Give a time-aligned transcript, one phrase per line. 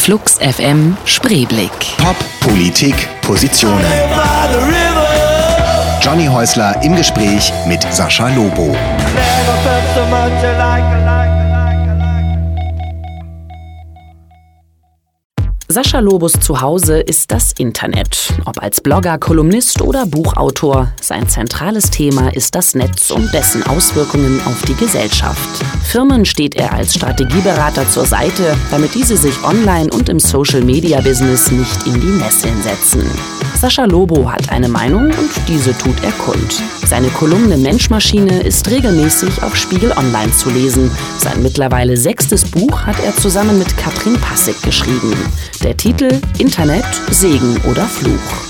[0.00, 1.70] Flux FM Spreeblick.
[1.98, 3.84] Pop, Politik, Positionen.
[6.00, 8.74] Johnny Häusler im Gespräch mit Sascha Lobo.
[15.70, 18.34] Sascha Lobos Zuhause ist das Internet.
[18.44, 24.40] Ob als Blogger, Kolumnist oder Buchautor, sein zentrales Thema ist das Netz und dessen Auswirkungen
[24.46, 25.64] auf die Gesellschaft.
[25.84, 31.86] Firmen steht er als Strategieberater zur Seite, damit diese sich online und im Social-Media-Business nicht
[31.86, 33.04] in die Nesseln setzen.
[33.60, 36.62] Sascha Lobo hat eine Meinung und diese tut er kund.
[36.86, 40.90] Seine Kolumne Menschmaschine ist regelmäßig auf Spiegel Online zu lesen.
[41.18, 45.12] Sein mittlerweile sechstes Buch hat er zusammen mit Katrin Passig geschrieben.
[45.62, 48.49] Der Titel Internet, Segen oder Fluch.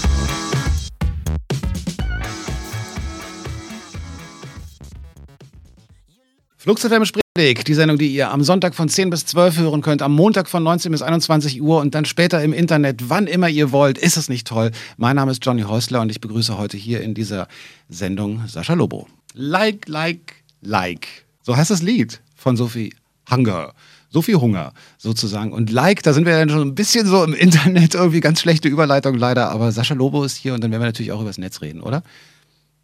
[6.61, 7.05] Flux FM
[7.39, 10.63] die Sendung, die ihr am Sonntag von 10 bis 12 hören könnt, am Montag von
[10.63, 13.97] 19 bis 21 Uhr und dann später im Internet, wann immer ihr wollt.
[13.97, 14.71] Ist es nicht toll?
[14.99, 17.49] Mein Name ist Johnny Häusler und ich begrüße heute hier in dieser
[17.89, 19.07] Sendung Sascha Lobo.
[19.33, 21.09] Like, like, like.
[21.41, 22.93] So heißt das Lied von Sophie
[23.31, 23.73] Hunger.
[24.11, 25.55] Sophie Hunger sozusagen.
[25.55, 28.69] Und Like, da sind wir dann schon ein bisschen so im Internet, irgendwie ganz schlechte
[28.69, 31.39] Überleitung leider, aber Sascha Lobo ist hier und dann werden wir natürlich auch über das
[31.39, 32.03] Netz reden, oder?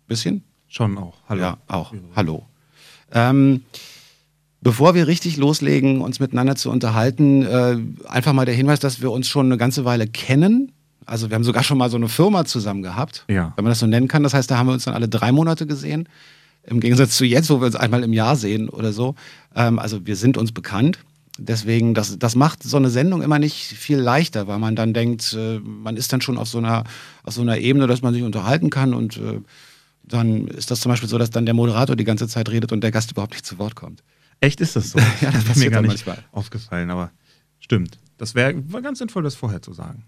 [0.08, 0.44] Bisschen?
[0.66, 1.19] Schon auch.
[1.28, 1.42] Hallo.
[1.42, 1.92] Ja, auch.
[2.14, 2.47] Hallo.
[3.12, 3.62] Ähm,
[4.60, 9.10] bevor wir richtig loslegen, uns miteinander zu unterhalten, äh, einfach mal der Hinweis, dass wir
[9.12, 10.72] uns schon eine ganze Weile kennen.
[11.04, 13.52] Also wir haben sogar schon mal so eine Firma zusammen gehabt, ja.
[13.54, 14.24] wenn man das so nennen kann.
[14.24, 16.08] Das heißt, da haben wir uns dann alle drei Monate gesehen.
[16.64, 19.14] Im Gegensatz zu jetzt, wo wir uns einmal im Jahr sehen oder so.
[19.54, 20.98] Ähm, also wir sind uns bekannt.
[21.38, 25.36] Deswegen, das, das macht so eine Sendung immer nicht viel leichter, weil man dann denkt,
[25.38, 26.84] äh, man ist dann schon auf so einer,
[27.22, 29.41] auf so einer Ebene, dass man sich unterhalten kann und äh,
[30.06, 32.80] dann ist das zum Beispiel so, dass dann der Moderator die ganze Zeit redet und
[32.82, 34.02] der Gast überhaupt nicht zu Wort kommt.
[34.40, 34.98] Echt ist das so?
[35.20, 36.24] ja, das, ist mir gar nicht manchmal.
[36.32, 37.10] aufgefallen, aber
[37.58, 37.98] stimmt.
[38.18, 40.04] Das wäre ganz sinnvoll, das vorher zu sagen.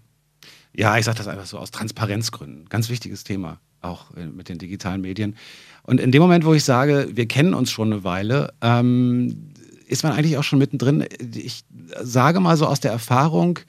[0.75, 2.65] Ja, ich sage das einfach so aus Transparenzgründen.
[2.69, 5.35] Ganz wichtiges Thema, auch äh, mit den digitalen Medien.
[5.83, 9.51] Und in dem Moment, wo ich sage, wir kennen uns schon eine Weile, ähm,
[9.87, 11.05] ist man eigentlich auch schon mittendrin.
[11.35, 11.63] Ich
[12.01, 13.59] sage mal so aus der Erfahrung,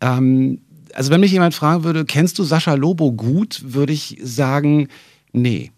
[0.00, 0.60] ähm,
[0.94, 4.88] also wenn mich jemand fragen würde, kennst du Sascha Lobo gut, würde ich sagen,
[5.32, 5.70] Nee,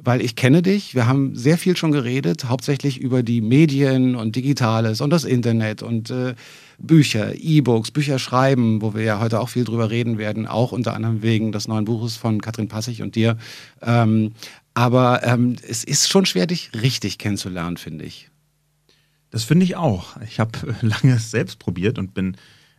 [0.00, 0.94] weil ich kenne dich.
[0.94, 5.82] Wir haben sehr viel schon geredet, hauptsächlich über die Medien und Digitales und das Internet
[5.82, 6.34] und äh,
[6.78, 10.94] Bücher, E-Books, Bücher schreiben, wo wir ja heute auch viel drüber reden werden, auch unter
[10.94, 13.36] anderem wegen des neuen Buches von Katrin Passig und dir.
[13.82, 14.32] Ähm,
[14.72, 18.30] aber ähm, es ist schon schwer, dich richtig kennenzulernen, finde ich.
[19.30, 20.16] Das finde ich auch.
[20.22, 22.36] Ich habe lange selbst probiert und bin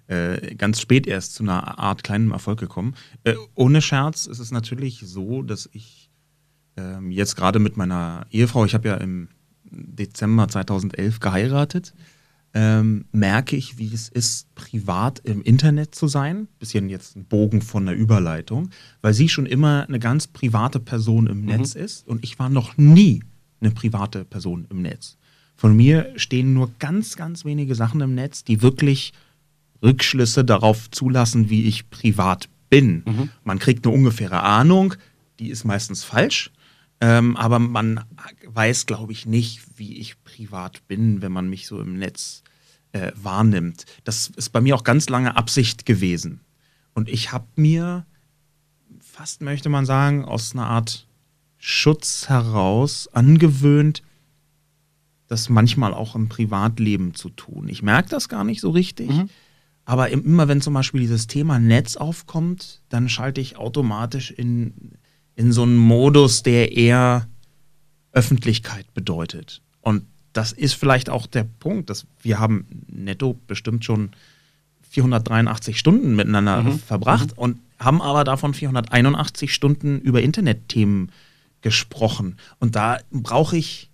[0.08, 2.96] äh, ganz spät erst zu einer Art kleinen Erfolg gekommen.
[3.26, 5.99] Äh, ohne Scherz ist es natürlich so, dass ich
[6.80, 9.30] ähm, jetzt gerade mit meiner Ehefrau, ich habe ja im
[9.72, 11.94] Dezember 2011 geheiratet,
[12.54, 16.48] ähm, merke ich, wie es ist, privat im Internet zu sein.
[16.58, 18.70] Bisschen jetzt ein Bogen von der Überleitung,
[19.02, 21.46] weil sie schon immer eine ganz private Person im mhm.
[21.46, 23.24] Netz ist und ich war noch nie
[23.62, 25.18] eine private Person im Netz.
[25.56, 29.14] Von mir stehen nur ganz, ganz wenige Sachen im Netz, die wirklich
[29.84, 33.04] Rückschlüsse darauf zulassen, wie ich privat bin.
[33.06, 33.30] Mhm.
[33.44, 34.96] Man kriegt eine ungefähre Ahnung,
[35.40, 36.52] die ist meistens falsch,
[37.02, 38.04] ähm, aber man
[38.46, 42.44] weiß, glaube ich, nicht, wie ich privat bin, wenn man mich so im Netz
[42.92, 43.86] äh, wahrnimmt.
[44.04, 46.42] Das ist bei mir auch ganz lange Absicht gewesen.
[46.94, 48.06] Und ich habe mir
[49.00, 51.08] fast, möchte man sagen, aus einer Art
[51.58, 54.02] Schutz heraus angewöhnt,
[55.28, 57.68] das manchmal auch im Privatleben zu tun.
[57.70, 59.10] Ich merke das gar nicht so richtig.
[59.10, 59.30] Mhm.
[59.86, 64.99] Aber immer wenn zum Beispiel dieses Thema Netz aufkommt, dann schalte ich automatisch in,
[65.40, 67.26] in so einen Modus, der eher
[68.12, 69.62] Öffentlichkeit bedeutet.
[69.80, 74.12] Und das ist vielleicht auch der Punkt, dass wir haben netto bestimmt schon
[74.90, 76.80] 483 Stunden miteinander mhm.
[76.80, 77.38] verbracht mhm.
[77.38, 81.10] und haben aber davon 481 Stunden über Internetthemen
[81.62, 82.36] gesprochen.
[82.60, 83.90] Und da brauche ich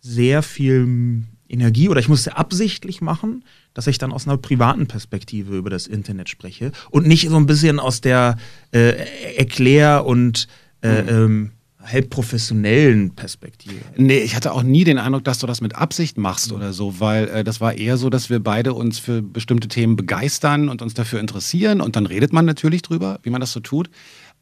[0.00, 3.44] sehr viel Energie oder ich muss es absichtlich machen,
[3.74, 7.46] dass ich dann aus einer privaten Perspektive über das Internet spreche und nicht so ein
[7.46, 8.36] bisschen aus der
[8.72, 10.46] äh, Erklär- und
[10.82, 11.08] äh, mhm.
[11.08, 11.50] ähm,
[11.82, 13.76] halb professionellen Perspektive.
[13.96, 16.56] Nee, ich hatte auch nie den Eindruck, dass du das mit Absicht machst mhm.
[16.56, 19.96] oder so, weil äh, das war eher so, dass wir beide uns für bestimmte Themen
[19.96, 23.60] begeistern und uns dafür interessieren und dann redet man natürlich drüber, wie man das so
[23.60, 23.90] tut.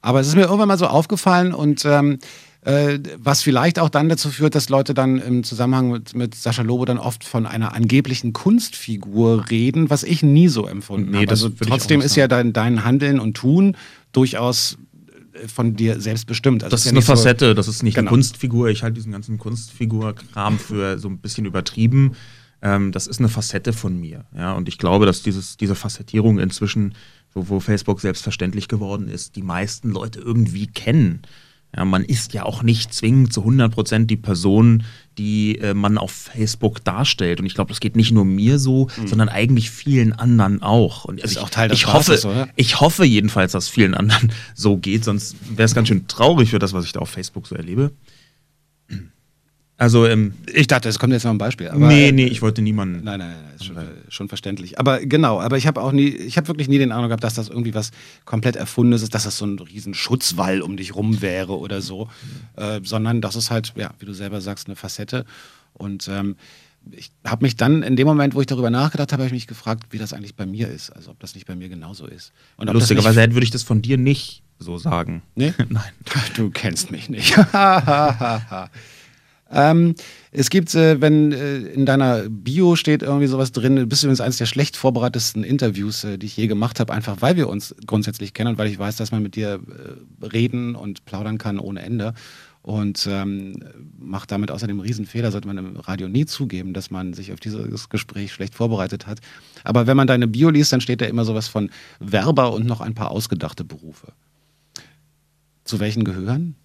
[0.00, 2.18] Aber es ist mir irgendwann mal so aufgefallen und ähm,
[2.62, 6.62] äh, was vielleicht auch dann dazu führt, dass Leute dann im Zusammenhang mit, mit Sascha
[6.62, 11.30] Lobo dann oft von einer angeblichen Kunstfigur reden, was ich nie so empfunden nee, habe.
[11.30, 13.76] Also trotzdem ist ja dein, dein Handeln und Tun
[14.12, 14.76] durchaus
[15.46, 16.64] von dir selbst bestimmt.
[16.64, 18.08] Also das ist, ja eine Facette, so, das ist nicht genau.
[18.08, 18.68] eine Kunstfigur.
[18.68, 22.12] Ich halte diesen ganzen Kunstfigur-Kram für so ein bisschen übertrieben.
[22.60, 24.24] Ähm, das ist eine Facette von mir.
[24.36, 24.52] Ja?
[24.52, 26.94] Und ich glaube, dass dieses, diese Facettierung inzwischen,
[27.34, 31.22] wo, wo Facebook selbstverständlich geworden ist, die meisten Leute irgendwie kennen.
[31.76, 34.84] Ja, man ist ja auch nicht zwingend zu 100% die Person,
[35.18, 37.40] die äh, man auf Facebook darstellt.
[37.40, 39.06] Und ich glaube, das geht nicht nur mir so, mhm.
[39.06, 41.04] sondern eigentlich vielen anderen auch.
[41.04, 42.48] Und ist ich, auch Teil des ich Spaßes, hoffe, oder?
[42.56, 46.58] Ich hoffe jedenfalls, dass vielen anderen so geht, sonst wäre es ganz schön traurig für
[46.58, 47.92] das, was ich da auf Facebook so erlebe.
[49.80, 51.68] Also, ähm, ich dachte, es kommt jetzt noch ein Beispiel.
[51.68, 53.04] Aber, nee, nee, ich wollte niemanden.
[53.04, 53.76] Nein, nein, nein, ist schon,
[54.08, 54.76] schon verständlich.
[54.76, 57.34] Aber genau, aber ich habe auch nie, ich habe wirklich nie den Eindruck gehabt, dass
[57.34, 57.92] das irgendwie was
[58.24, 62.06] komplett Erfundenes ist, dass das so ein riesen Schutzwall um dich rum wäre oder so,
[62.56, 62.62] mhm.
[62.62, 65.24] äh, sondern das ist halt, ja, wie du selber sagst, eine Facette.
[65.74, 66.34] Und ähm,
[66.90, 69.46] ich habe mich dann, in dem Moment, wo ich darüber nachgedacht habe, habe ich mich
[69.46, 70.90] gefragt, wie das eigentlich bei mir ist.
[70.90, 72.32] Also ob das nicht bei mir genauso ist.
[72.56, 75.22] Und Lustigerweise würde ich das von dir nicht so sagen.
[75.36, 75.54] Nee?
[75.68, 75.92] Nein.
[76.34, 77.36] Du kennst mich nicht.
[79.50, 79.94] Ähm,
[80.30, 84.20] es gibt, äh, wenn äh, in deiner Bio steht irgendwie sowas drin, du bist übrigens
[84.20, 87.74] eines der schlecht vorbereitetsten Interviews, äh, die ich je gemacht habe, einfach weil wir uns
[87.86, 89.60] grundsätzlich kennen und weil ich weiß, dass man mit dir
[90.22, 92.14] äh, reden und plaudern kann ohne Ende.
[92.60, 93.64] Und ähm,
[93.98, 97.40] macht damit außerdem einen Riesenfehler, sollte man im Radio nie zugeben, dass man sich auf
[97.40, 99.20] dieses Gespräch schlecht vorbereitet hat.
[99.64, 102.82] Aber wenn man deine Bio liest, dann steht da immer sowas von Werber und noch
[102.82, 104.12] ein paar ausgedachte Berufe.
[105.64, 106.56] Zu welchen gehören?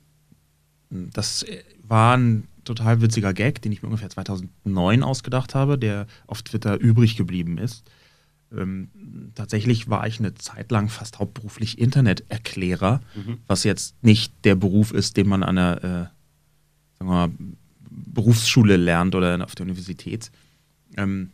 [0.90, 1.46] Das
[1.88, 7.18] waren total witziger Gag, den ich mir ungefähr 2009 ausgedacht habe, der auf Twitter übrig
[7.18, 7.84] geblieben ist.
[8.56, 8.90] Ähm,
[9.36, 13.40] tatsächlich war ich eine Zeit lang fast hauptberuflich Interneterklärer, mhm.
[13.48, 16.24] was jetzt nicht der Beruf ist, den man an der äh,
[17.00, 17.32] sagen wir mal,
[17.90, 20.32] Berufsschule lernt oder auf der Universität.
[20.98, 21.32] Ähm,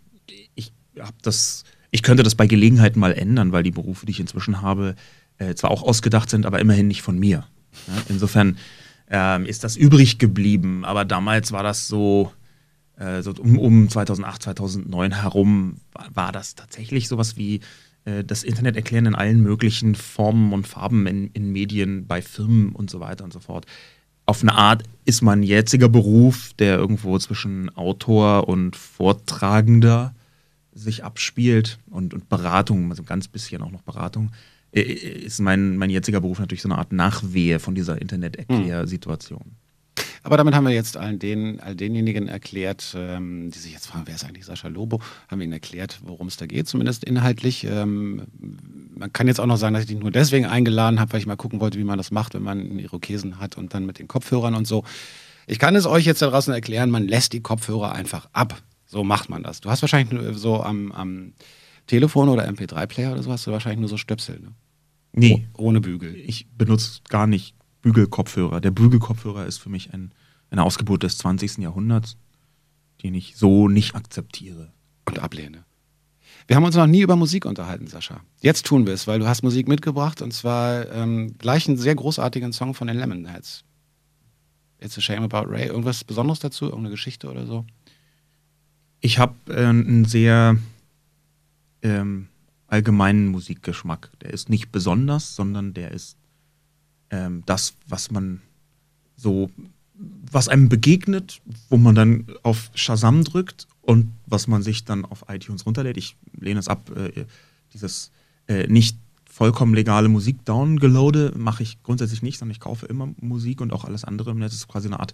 [0.55, 4.19] ich habe das, ich könnte das bei Gelegenheit mal ändern, weil die Berufe, die ich
[4.19, 4.95] inzwischen habe,
[5.37, 7.45] äh, zwar auch ausgedacht sind, aber immerhin nicht von mir.
[7.87, 8.57] Ja, insofern
[9.09, 10.85] ähm, ist das übrig geblieben.
[10.85, 12.31] Aber damals war das so,
[12.97, 17.61] äh, so um, um 2008, 2009 herum, war, war das tatsächlich sowas wie
[18.05, 22.73] äh, das Internet erklären in allen möglichen Formen und Farben in, in Medien, bei Firmen
[22.73, 23.65] und so weiter und so fort.
[24.25, 30.13] Auf eine Art ist mein jetziger Beruf, der irgendwo zwischen Autor und Vortragender
[30.71, 34.31] sich abspielt und, und Beratung, also ganz bisschen auch noch Beratung,
[34.71, 39.55] ist mein, mein jetziger Beruf natürlich so eine Art Nachwehe von dieser Internet-Erklärsituation.
[40.23, 44.03] Aber damit haben wir jetzt all, den, all denjenigen erklärt, ähm, die sich jetzt fragen,
[44.05, 44.99] wer ist eigentlich Sascha Lobo?
[45.27, 47.63] Haben wir ihnen erklärt, worum es da geht, zumindest inhaltlich.
[47.63, 48.23] Ähm,
[48.95, 51.25] man kann jetzt auch noch sagen, dass ich dich nur deswegen eingeladen habe, weil ich
[51.25, 53.99] mal gucken wollte, wie man das macht, wenn man einen Irokesen hat und dann mit
[53.99, 54.83] den Kopfhörern und so.
[55.47, 58.61] Ich kann es euch jetzt da draußen erklären, man lässt die Kopfhörer einfach ab.
[58.85, 59.61] So macht man das.
[59.61, 61.33] Du hast wahrscheinlich so am, am
[61.89, 64.53] Telefon oder MP3-Player oder so hast du wahrscheinlich nur so Stöpsel, ne?
[65.11, 65.47] Nee.
[65.53, 66.15] Oh, ohne Bügel.
[66.15, 68.61] Ich benutze gar nicht Bügelkopfhörer.
[68.61, 70.11] Der Bügelkopfhörer ist für mich ein,
[70.51, 71.57] eine Ausgeburt des 20.
[71.57, 72.15] Jahrhunderts,
[73.01, 74.71] den ich so nicht akzeptiere.
[75.05, 75.65] Und ablehne.
[76.45, 78.21] Wir haben uns noch nie über Musik unterhalten, Sascha.
[78.39, 81.95] Jetzt tun wir es, weil du hast Musik mitgebracht und zwar ähm, gleich einen sehr
[81.95, 83.63] großartigen Song von den Lemonheads.
[84.79, 85.67] It's a Shame About Ray.
[85.67, 86.65] Irgendwas Besonderes dazu?
[86.65, 87.65] Irgendeine Geschichte oder so?
[89.01, 90.57] Ich habe äh, einen sehr
[91.81, 92.27] ähm,
[92.67, 94.11] allgemeinen Musikgeschmack.
[94.21, 96.17] Der ist nicht besonders, sondern der ist
[97.09, 98.41] ähm, das, was man
[99.15, 99.49] so,
[100.31, 105.25] was einem begegnet, wo man dann auf Shazam drückt und was man sich dann auf
[105.27, 105.97] iTunes runterlädt.
[105.97, 107.25] Ich lehne es ab, äh,
[107.73, 108.11] dieses
[108.47, 113.61] äh, nicht vollkommen legale Musik downgelode mache ich grundsätzlich nicht, sondern ich kaufe immer Musik
[113.61, 114.51] und auch alles andere im Netz.
[114.51, 115.13] Das ist quasi eine Art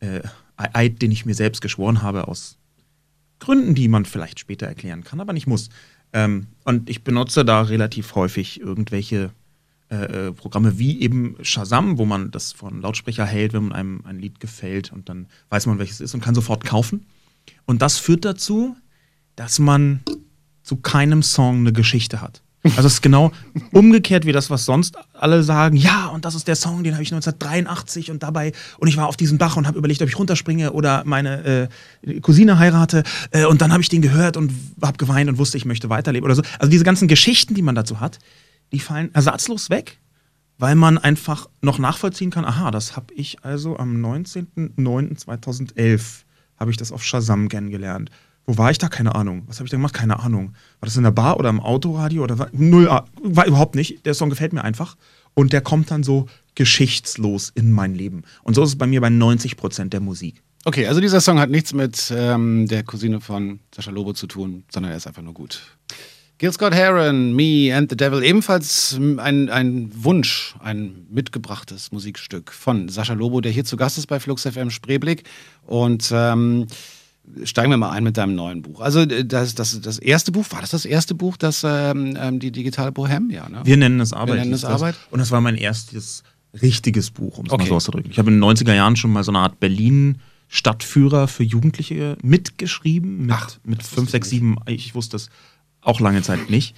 [0.00, 0.20] äh,
[0.56, 2.56] Eid, den ich mir selbst geschworen habe aus
[3.38, 5.70] Gründen, die man vielleicht später erklären kann, aber nicht muss.
[6.12, 9.30] Ähm, und ich benutze da relativ häufig irgendwelche
[9.90, 14.02] äh, äh, Programme wie eben Shazam, wo man das von Lautsprecher hält, wenn man einem
[14.04, 17.06] ein Lied gefällt und dann weiß man, welches es ist und kann sofort kaufen.
[17.64, 18.76] Und das führt dazu,
[19.36, 20.00] dass man
[20.62, 22.42] zu keinem Song eine Geschichte hat.
[22.64, 23.30] Also es ist genau
[23.72, 25.76] umgekehrt wie das, was sonst alle sagen.
[25.76, 29.06] Ja, und das ist der Song, den habe ich 1983 und dabei und ich war
[29.06, 31.68] auf diesem Bach und habe überlegt, ob ich runterspringe oder meine
[32.04, 35.56] äh, Cousine heirate äh, und dann habe ich den gehört und habe geweint und wusste,
[35.56, 36.42] ich möchte weiterleben oder so.
[36.58, 38.18] Also diese ganzen Geschichten, die man dazu hat,
[38.72, 39.98] die fallen ersatzlos weg,
[40.58, 42.44] weil man einfach noch nachvollziehen kann.
[42.44, 46.00] Aha, das habe ich also am 19.09.2011
[46.58, 48.10] habe ich das auf Shazam kennengelernt.
[48.48, 48.88] Wo war ich da?
[48.88, 49.42] Keine Ahnung.
[49.46, 49.92] Was habe ich da gemacht?
[49.92, 50.54] Keine Ahnung.
[50.80, 52.86] War das in der Bar oder im Autoradio oder war, null?
[52.86, 54.06] War überhaupt nicht.
[54.06, 54.96] Der Song gefällt mir einfach.
[55.34, 58.22] Und der kommt dann so geschichtslos in mein Leben.
[58.44, 60.42] Und so ist es bei mir bei 90 Prozent der Musik.
[60.64, 64.64] Okay, also dieser Song hat nichts mit ähm, der Cousine von Sascha Lobo zu tun,
[64.72, 65.60] sondern er ist einfach nur gut.
[66.38, 72.88] Gil Scott Heron, Me and the Devil, ebenfalls ein, ein Wunsch, ein mitgebrachtes Musikstück von
[72.88, 75.24] Sascha Lobo, der hier zu Gast ist bei Flux FM Spreeblick.
[75.66, 76.66] Und ähm,
[77.44, 78.80] steigen wir mal ein mit deinem neuen Buch.
[78.80, 82.38] Also äh, das, das, das erste Buch, war das das erste Buch, das ähm, ähm
[82.38, 83.30] die digitale Bohem?
[83.30, 83.60] Ja, ne?
[83.64, 84.36] Wir nennen es Arbeit.
[84.36, 84.96] Wir nennen es Arbeit.
[85.10, 86.22] Und das war mein erstes
[86.62, 87.64] richtiges Buch, um es okay.
[87.64, 88.10] mal so auszudrücken.
[88.10, 90.18] Ich habe in den 90er Jahren schon mal so eine Art Berlin
[90.48, 93.26] Stadtführer für Jugendliche mitgeschrieben.
[93.26, 95.28] Mit, Ach, mit fünf, sechs, sieben, ich wusste es
[95.82, 96.74] auch lange Zeit nicht,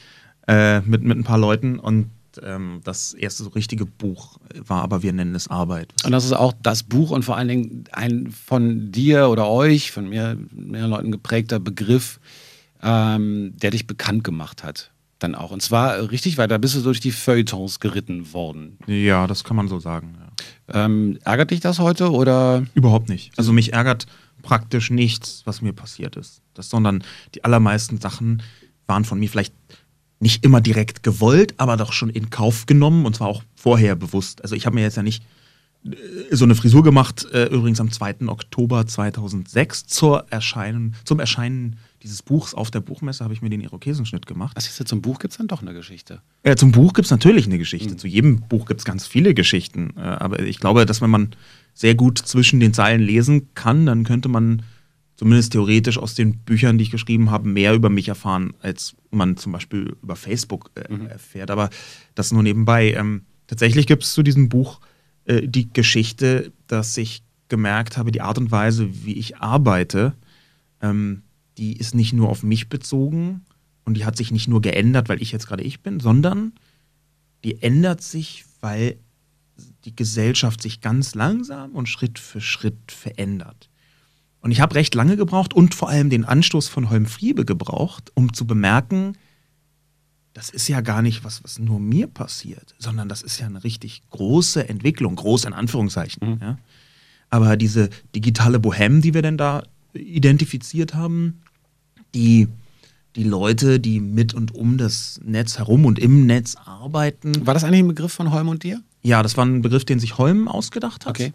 [0.49, 1.79] äh, mit, mit ein paar Leuten.
[1.79, 2.11] Und
[2.43, 5.93] ähm, das erste so richtige Buch war, aber wir nennen es Arbeit.
[6.05, 9.91] Und das ist auch das Buch und vor allen Dingen ein von dir oder euch,
[9.91, 12.21] von mir, mehreren Leuten geprägter Begriff,
[12.83, 14.91] ähm, der dich bekannt gemacht hat
[15.23, 15.51] dann auch.
[15.51, 18.79] Und zwar richtig, weil da bist du durch die Feuilletons geritten worden.
[18.87, 20.17] Ja, das kann man so sagen.
[20.19, 20.85] Ja.
[20.85, 22.65] Ähm, ärgert dich das heute oder?
[22.75, 23.33] Überhaupt nicht.
[23.37, 24.07] Also mich ärgert
[24.43, 26.43] praktisch nichts, was mir passiert ist.
[26.55, 27.05] Das, sondern
[27.35, 28.43] die allermeisten Sachen
[28.87, 29.55] waren von mir vielleicht
[30.21, 34.43] nicht immer direkt gewollt, aber doch schon in Kauf genommen und zwar auch vorher bewusst.
[34.43, 35.25] Also ich habe mir jetzt ja nicht
[35.85, 35.97] äh,
[36.31, 38.29] so eine Frisur gemacht, äh, übrigens am 2.
[38.29, 43.61] Oktober 2006 zur Erscheinen, zum Erscheinen dieses Buchs auf der Buchmesse habe ich mir den
[43.61, 44.57] Irokesenschnitt gemacht.
[44.57, 46.23] Was ist zum Buch gibt es dann doch eine Geschichte?
[46.47, 47.91] Ja, zum Buch gibt es natürlich eine Geschichte.
[47.91, 47.99] Mhm.
[47.99, 49.93] Zu jedem Buch gibt es ganz viele Geschichten.
[49.97, 51.31] Äh, aber ich glaube, dass wenn man
[51.75, 54.63] sehr gut zwischen den Zeilen lesen kann, dann könnte man
[55.21, 59.37] zumindest theoretisch aus den Büchern, die ich geschrieben habe, mehr über mich erfahren, als man
[59.37, 61.09] zum Beispiel über Facebook äh, mhm.
[61.09, 61.51] erfährt.
[61.51, 61.69] Aber
[62.15, 62.95] das nur nebenbei.
[62.95, 64.81] Ähm, tatsächlich gibt es zu diesem Buch
[65.27, 70.15] äh, die Geschichte, dass ich gemerkt habe, die Art und Weise, wie ich arbeite,
[70.81, 71.21] ähm,
[71.59, 73.43] die ist nicht nur auf mich bezogen
[73.85, 76.55] und die hat sich nicht nur geändert, weil ich jetzt gerade ich bin, sondern
[77.45, 78.97] die ändert sich, weil
[79.85, 83.70] die Gesellschaft sich ganz langsam und Schritt für Schritt verändert.
[84.43, 88.11] Und ich habe recht lange gebraucht und vor allem den Anstoß von Holm Friebe gebraucht,
[88.15, 89.15] um zu bemerken,
[90.33, 93.63] das ist ja gar nicht was, was nur mir passiert, sondern das ist ja eine
[93.65, 96.35] richtig große Entwicklung, groß in Anführungszeichen.
[96.35, 96.39] Mhm.
[96.41, 96.59] Ja.
[97.29, 101.43] Aber diese digitale Bohem, die wir denn da identifiziert haben,
[102.15, 102.49] die,
[103.17, 107.47] die Leute, die mit und um das Netz herum und im Netz arbeiten.
[107.47, 108.83] War das eigentlich ein Begriff von Holm und dir?
[109.03, 111.11] Ja, das war ein Begriff, den sich Holm ausgedacht hat.
[111.11, 111.33] Okay.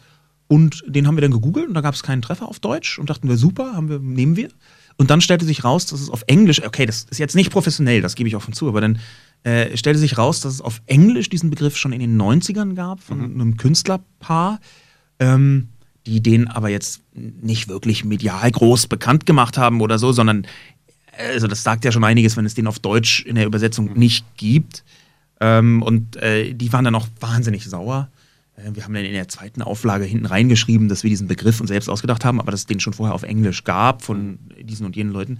[0.47, 3.09] Und den haben wir dann gegoogelt und da gab es keinen Treffer auf Deutsch und
[3.09, 4.49] dachten wir, super, haben wir, nehmen wir.
[4.97, 8.01] Und dann stellte sich raus, dass es auf Englisch, okay, das ist jetzt nicht professionell,
[8.01, 8.99] das gebe ich offen zu, aber dann
[9.43, 13.01] äh, stellte sich raus, dass es auf Englisch diesen Begriff schon in den 90ern gab
[13.01, 13.41] von mhm.
[13.41, 14.59] einem Künstlerpaar.
[15.19, 15.69] Ähm,
[16.05, 20.45] die den aber jetzt nicht wirklich medial groß bekannt gemacht haben oder so, sondern
[21.17, 23.99] also das sagt ja schon einiges, wenn es den auf Deutsch in der Übersetzung mhm.
[23.99, 24.83] nicht gibt.
[25.39, 28.09] Ähm, und äh, die waren dann auch wahnsinnig sauer.
[28.65, 31.69] Äh, wir haben dann in der zweiten Auflage hinten reingeschrieben, dass wir diesen Begriff uns
[31.69, 34.95] selbst ausgedacht haben, aber dass es den schon vorher auf Englisch gab von diesen und
[34.95, 35.39] jenen Leuten.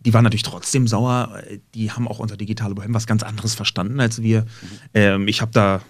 [0.00, 1.42] Die waren natürlich trotzdem sauer.
[1.74, 4.42] Die haben auch unser digitale Bohem was ganz anderes verstanden als wir.
[4.42, 4.46] Mhm.
[4.94, 5.82] Ähm, ich habe da,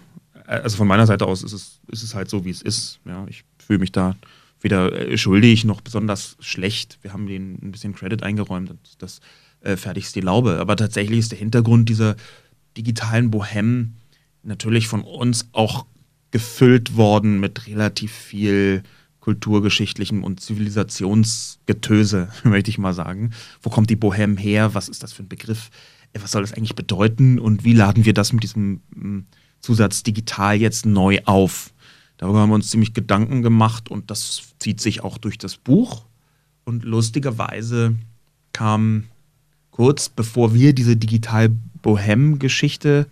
[0.47, 3.01] also von meiner Seite aus ist es, ist es halt so, wie es ist.
[3.05, 4.17] Ja, ich fühle mich da
[4.61, 6.99] weder äh, schuldig noch besonders schlecht.
[7.03, 9.21] Wir haben denen ein bisschen Credit eingeräumt und das
[9.61, 10.59] äh, fertigst die Laube.
[10.61, 12.17] Aber tatsächlich ist der Hintergrund dieser
[12.77, 13.95] digitalen Bohem
[14.43, 15.85] natürlich von uns auch
[16.37, 18.83] gefüllt worden mit relativ viel
[19.21, 23.31] kulturgeschichtlichem und Zivilisationsgetöse, möchte ich mal sagen.
[23.63, 24.75] Wo kommt die Bohem her?
[24.75, 25.71] Was ist das für ein Begriff?
[26.13, 27.39] Äh, was soll das eigentlich bedeuten?
[27.39, 29.21] Und wie laden wir das mit diesem mm,
[29.61, 31.73] Zusatz digital jetzt neu auf?
[32.19, 36.05] Darüber haben wir uns ziemlich Gedanken gemacht und das zieht sich auch durch das Buch.
[36.65, 37.97] Und lustigerweise
[38.53, 39.05] kam
[39.71, 43.07] kurz bevor wir diese Digital-Bohem-Geschichte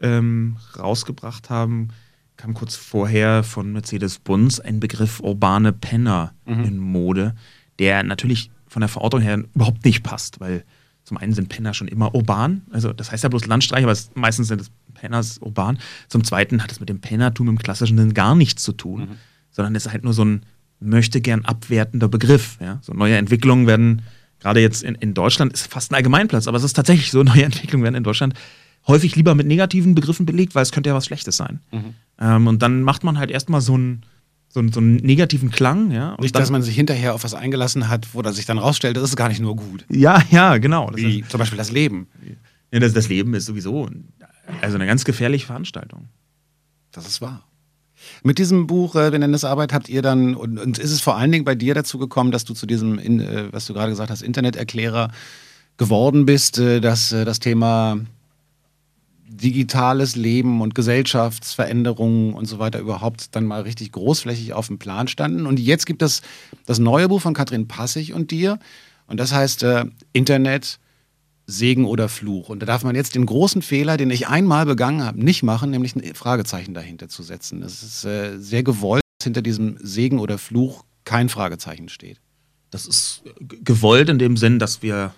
[0.00, 1.90] ähm, rausgebracht haben,
[2.38, 6.64] kam kurz vorher von Mercedes-Benz ein Begriff urbane Penner mhm.
[6.64, 7.34] in Mode,
[7.78, 10.64] der natürlich von der Verortung her überhaupt nicht passt, weil
[11.04, 14.10] zum einen sind Penner schon immer urban, also das heißt ja bloß Landstreich, aber es,
[14.14, 15.78] meistens sind es Penners urban.
[16.08, 19.16] Zum Zweiten hat es mit dem Pennertum im klassischen Sinn gar nichts zu tun, mhm.
[19.50, 20.42] sondern es ist halt nur so ein
[20.80, 22.58] möchte gern abwertender Begriff.
[22.60, 22.78] Ja?
[22.82, 24.02] So neue Entwicklungen werden,
[24.38, 27.44] gerade jetzt in, in Deutschland, ist fast ein Allgemeinplatz, aber es ist tatsächlich so, neue
[27.44, 28.34] Entwicklungen werden in Deutschland
[28.88, 31.60] häufig lieber mit negativen Begriffen belegt, weil es könnte ja was Schlechtes sein.
[31.70, 31.94] Mhm.
[32.20, 34.02] Ähm, und dann macht man halt erstmal so einen
[34.50, 35.90] so, so einen negativen Klang.
[35.90, 36.16] Ja?
[36.20, 38.96] Nicht, dann, dass man sich hinterher auf was eingelassen hat, wo das sich dann rausstellt,
[38.96, 39.84] das ist gar nicht nur gut.
[39.90, 40.90] Ja, ja, genau.
[40.94, 42.08] Wie ist, zum Beispiel das Leben.
[42.72, 43.88] Ja, das, das Leben ist sowieso
[44.60, 46.08] also eine ganz gefährliche Veranstaltung.
[46.92, 47.44] Das ist wahr.
[48.22, 51.00] Mit diesem Buch, äh, wir nennen es Arbeit, habt ihr dann, und, und, ist es
[51.00, 53.74] vor allen Dingen bei dir dazu gekommen, dass du zu diesem, in, äh, was du
[53.74, 55.10] gerade gesagt hast, Interneterklärer
[55.76, 57.98] geworden bist, äh, dass äh, das Thema
[59.28, 65.08] digitales Leben und Gesellschaftsveränderungen und so weiter überhaupt dann mal richtig großflächig auf dem Plan
[65.08, 65.46] standen.
[65.46, 66.22] Und jetzt gibt es
[66.66, 68.58] das neue Buch von Katrin Passig und dir.
[69.06, 70.78] Und das heißt äh, Internet,
[71.46, 72.50] Segen oder Fluch.
[72.50, 75.70] Und da darf man jetzt den großen Fehler, den ich einmal begangen habe, nicht machen,
[75.70, 77.62] nämlich ein Fragezeichen dahinter zu setzen.
[77.62, 82.20] Es ist äh, sehr gewollt, dass hinter diesem Segen oder Fluch kein Fragezeichen steht.
[82.70, 85.14] das ist gewollt in dem Sinn, dass wir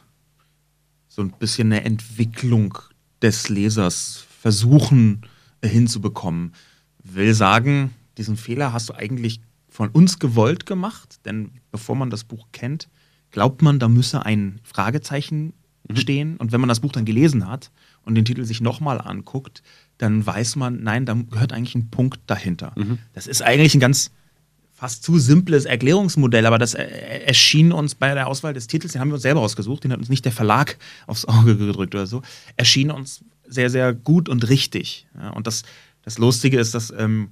[1.09, 2.79] so ein bisschen eine Entwicklung
[3.23, 5.23] des Lesers versuchen
[5.61, 6.55] äh, hinzubekommen.
[7.03, 12.25] Will sagen, diesen Fehler hast du eigentlich von uns gewollt gemacht, denn bevor man das
[12.25, 12.89] Buch kennt,
[13.31, 15.53] glaubt man, da müsse ein Fragezeichen
[15.89, 15.97] mhm.
[15.97, 16.37] stehen.
[16.37, 17.71] Und wenn man das Buch dann gelesen hat
[18.03, 19.63] und den Titel sich nochmal anguckt,
[19.99, 22.73] dann weiß man, nein, da gehört eigentlich ein Punkt dahinter.
[22.77, 22.99] Mhm.
[23.13, 24.11] Das ist eigentlich ein ganz
[24.81, 29.09] fast zu simples Erklärungsmodell, aber das erschien uns bei der Auswahl des Titels, den haben
[29.09, 32.23] wir uns selber ausgesucht, den hat uns nicht der Verlag aufs Auge gedrückt oder so,
[32.57, 35.07] erschien uns sehr, sehr gut und richtig.
[35.15, 35.65] Ja, und das,
[36.01, 37.29] das Lustige ist, dass ähm,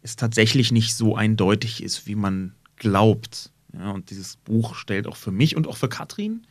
[0.00, 3.50] es tatsächlich nicht so eindeutig ist, wie man glaubt.
[3.74, 6.46] Ja, und dieses Buch stellt auch für mich und auch für Katrin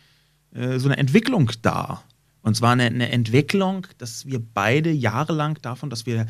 [0.54, 2.04] äh, so eine Entwicklung dar.
[2.44, 6.28] Und zwar eine, eine Entwicklung, dass wir beide jahrelang davon, dass wir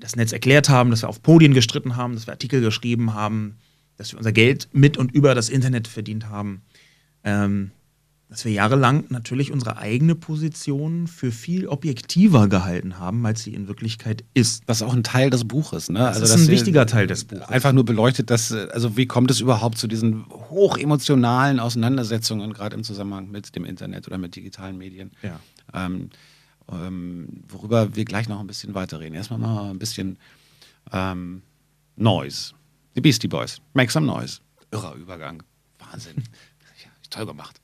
[0.00, 3.56] das Netz erklärt haben, dass wir auf Podien gestritten haben, dass wir Artikel geschrieben haben,
[3.96, 6.62] dass wir unser Geld mit und über das Internet verdient haben,
[7.24, 7.70] ähm,
[8.28, 13.68] dass wir jahrelang natürlich unsere eigene Position für viel objektiver gehalten haben, als sie in
[13.68, 14.62] Wirklichkeit ist.
[14.66, 15.98] Was auch ein Teil des Buches, ne?
[15.98, 17.48] Das also ist ein wichtiger Teil des Buches.
[17.48, 22.84] Einfach nur beleuchtet, dass, also wie kommt es überhaupt zu diesen hochemotionalen Auseinandersetzungen, gerade im
[22.84, 25.10] Zusammenhang mit dem Internet oder mit digitalen Medien?
[25.22, 25.38] Ja.
[25.74, 26.08] Ähm,
[26.70, 29.14] ähm, worüber wir gleich noch ein bisschen weiterreden.
[29.14, 30.18] Erstmal mal ein bisschen
[30.92, 31.42] ähm,
[31.96, 32.54] Noise.
[32.94, 33.60] Die Beastie Boys.
[33.74, 34.40] Make some noise.
[34.70, 35.42] Irrer Übergang.
[35.78, 36.16] Wahnsinn.
[36.84, 37.60] ja, toll gemacht.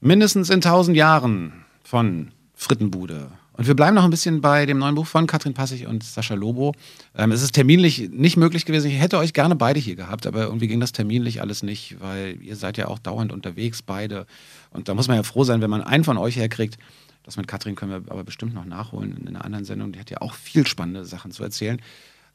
[0.00, 3.30] Mindestens in tausend Jahren von Frittenbude.
[3.60, 6.34] Und wir bleiben noch ein bisschen bei dem neuen Buch von Katrin Passig und Sascha
[6.34, 6.72] Lobo.
[7.14, 8.90] Ähm, es ist terminlich nicht möglich gewesen.
[8.90, 12.38] Ich hätte euch gerne beide hier gehabt, aber irgendwie ging das terminlich alles nicht, weil
[12.40, 14.26] ihr seid ja auch dauernd unterwegs, beide.
[14.70, 16.78] Und da muss man ja froh sein, wenn man einen von euch herkriegt.
[17.22, 19.92] Das mit Katrin können wir aber bestimmt noch nachholen in einer anderen Sendung.
[19.92, 21.80] Die hat ja auch viel spannende Sachen zu erzählen.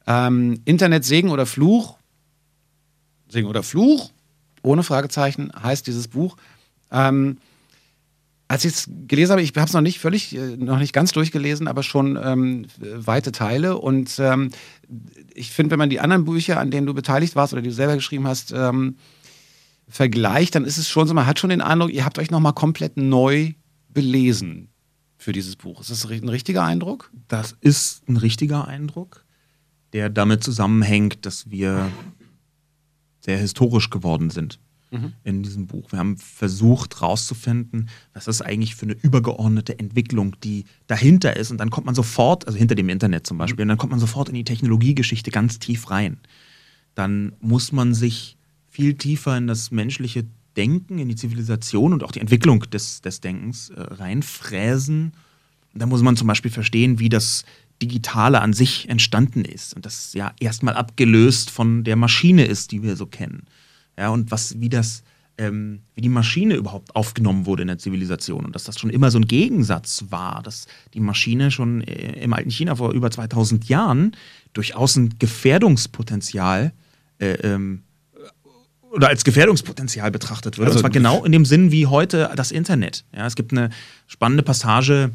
[0.06, 1.98] Ähm, Internet Segen oder Fluch?
[3.28, 4.12] Segen oder Fluch?
[4.62, 6.36] Ohne Fragezeichen heißt dieses Buch.
[6.90, 7.38] Ähm,
[8.48, 11.10] als ich es gelesen habe, ich habe es noch nicht völlig, äh, noch nicht ganz
[11.12, 13.78] durchgelesen, aber schon ähm, weite Teile.
[13.78, 14.50] Und ähm,
[15.34, 17.74] ich finde, wenn man die anderen Bücher, an denen du beteiligt warst oder die du
[17.74, 18.96] selber geschrieben hast, ähm,
[19.88, 22.52] vergleicht, dann ist es schon so, man hat schon den Eindruck, ihr habt euch nochmal
[22.52, 23.52] komplett neu
[23.88, 24.68] belesen
[25.16, 25.80] für dieses Buch.
[25.80, 27.10] Ist das ein richtiger Eindruck?
[27.28, 29.24] Das ist ein richtiger Eindruck,
[29.92, 31.90] der damit zusammenhängt, dass wir
[33.20, 34.58] sehr historisch geworden sind
[34.90, 35.12] mhm.
[35.24, 35.90] in diesem Buch.
[35.92, 41.50] Wir haben versucht herauszufinden, was ist eigentlich für eine übergeordnete Entwicklung, die dahinter ist.
[41.50, 43.66] Und dann kommt man sofort, also hinter dem Internet zum Beispiel, mhm.
[43.66, 46.18] und dann kommt man sofort in die Technologiegeschichte ganz tief rein.
[46.94, 48.36] Dann muss man sich
[48.68, 50.24] viel tiefer in das menschliche
[50.56, 55.12] Denken, in die Zivilisation und auch die Entwicklung des, des Denkens äh, reinfräsen.
[55.74, 57.44] Da muss man zum Beispiel verstehen, wie das
[57.82, 62.82] Digitale an sich entstanden ist und das ja erstmal abgelöst von der Maschine ist, die
[62.82, 63.42] wir so kennen.
[63.98, 65.02] Ja, und was, wie das,
[65.36, 69.10] ähm, wie die Maschine überhaupt aufgenommen wurde in der Zivilisation und dass das schon immer
[69.10, 73.68] so ein Gegensatz war, dass die Maschine schon äh, im alten China vor über 2000
[73.68, 74.12] Jahren
[74.54, 76.72] durchaus ein Gefährdungspotenzial
[77.18, 77.82] äh, ähm,
[78.96, 80.66] oder als Gefährdungspotenzial betrachtet wird.
[80.66, 83.04] Also, und zwar genau in dem Sinn wie heute das Internet.
[83.14, 83.70] Ja, es gibt eine
[84.06, 85.10] spannende Passage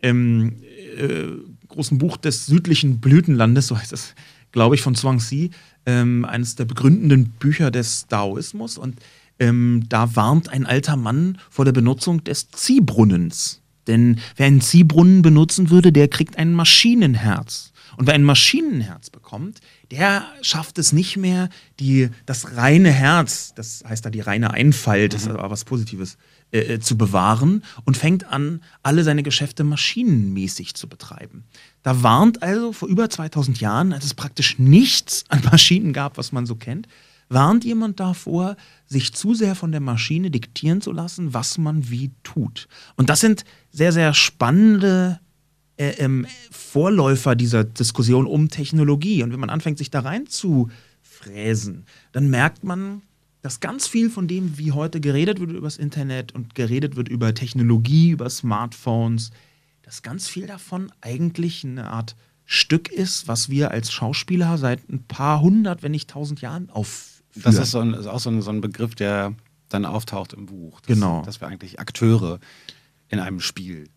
[0.00, 0.62] im
[0.96, 1.26] äh,
[1.68, 4.14] großen Buch des südlichen Blütenlandes, so heißt es,
[4.52, 5.50] glaube ich, von Zhuangzi,
[5.84, 8.78] ähm, eines der begründenden Bücher des Daoismus.
[8.78, 9.00] Und
[9.40, 13.60] ähm, da warnt ein alter Mann vor der Benutzung des Ziehbrunnens.
[13.88, 17.72] Denn wer einen Ziehbrunnen benutzen würde, der kriegt ein Maschinenherz.
[17.96, 21.48] Und wer ein Maschinenherz bekommt, der schafft es nicht mehr,
[21.80, 25.36] die, das reine Herz, das heißt da die reine Einfalt, das ist mhm.
[25.36, 26.16] aber was Positives,
[26.54, 31.44] äh, äh, zu bewahren und fängt an, alle seine Geschäfte maschinenmäßig zu betreiben.
[31.82, 36.30] Da warnt also vor über 2000 Jahren, als es praktisch nichts an Maschinen gab, was
[36.30, 36.86] man so kennt,
[37.28, 42.12] warnt jemand davor, sich zu sehr von der Maschine diktieren zu lassen, was man wie
[42.22, 42.68] tut.
[42.94, 45.18] Und das sind sehr, sehr spannende
[45.76, 49.22] äh, ähm, Vorläufer dieser Diskussion um Technologie.
[49.22, 50.70] Und wenn man anfängt, sich da rein zu
[51.02, 53.02] fräsen, dann merkt man,
[53.42, 57.08] dass ganz viel von dem, wie heute geredet wird über das Internet und geredet wird
[57.08, 59.32] über Technologie, über Smartphones,
[59.82, 65.02] dass ganz viel davon eigentlich eine Art Stück ist, was wir als Schauspieler seit ein
[65.02, 67.42] paar hundert, wenn nicht tausend Jahren aufführen.
[67.42, 69.34] Das ist, so ein, ist auch so ein, so ein, Begriff, der
[69.68, 70.80] dann auftaucht im Buch.
[70.80, 71.22] Dass, genau.
[71.22, 72.38] Dass wir eigentlich Akteure
[73.08, 73.88] in einem Spiel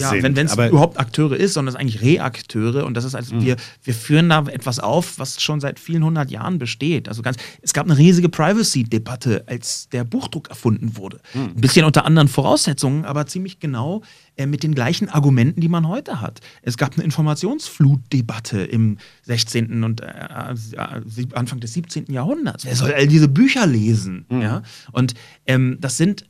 [0.00, 0.22] ja, sind.
[0.22, 3.94] wenn es überhaupt Akteure ist, sondern es eigentlich Reakteure und das ist also, wir, wir
[3.94, 7.08] führen da etwas auf, was schon seit vielen hundert Jahren besteht.
[7.08, 11.20] Also ganz, es gab eine riesige Privacy-Debatte, als der Buchdruck erfunden wurde.
[11.34, 14.02] Ein bisschen unter anderen Voraussetzungen, aber ziemlich genau
[14.36, 16.40] äh, mit den gleichen Argumenten, die man heute hat.
[16.62, 19.84] Es gab eine Informationsflutdebatte im 16.
[19.84, 22.06] und äh, äh, Anfang des 17.
[22.12, 22.64] Jahrhunderts.
[22.64, 24.26] Wer soll all diese Bücher lesen?
[24.30, 24.62] Ja?
[24.92, 25.14] Und
[25.46, 26.26] ähm, das sind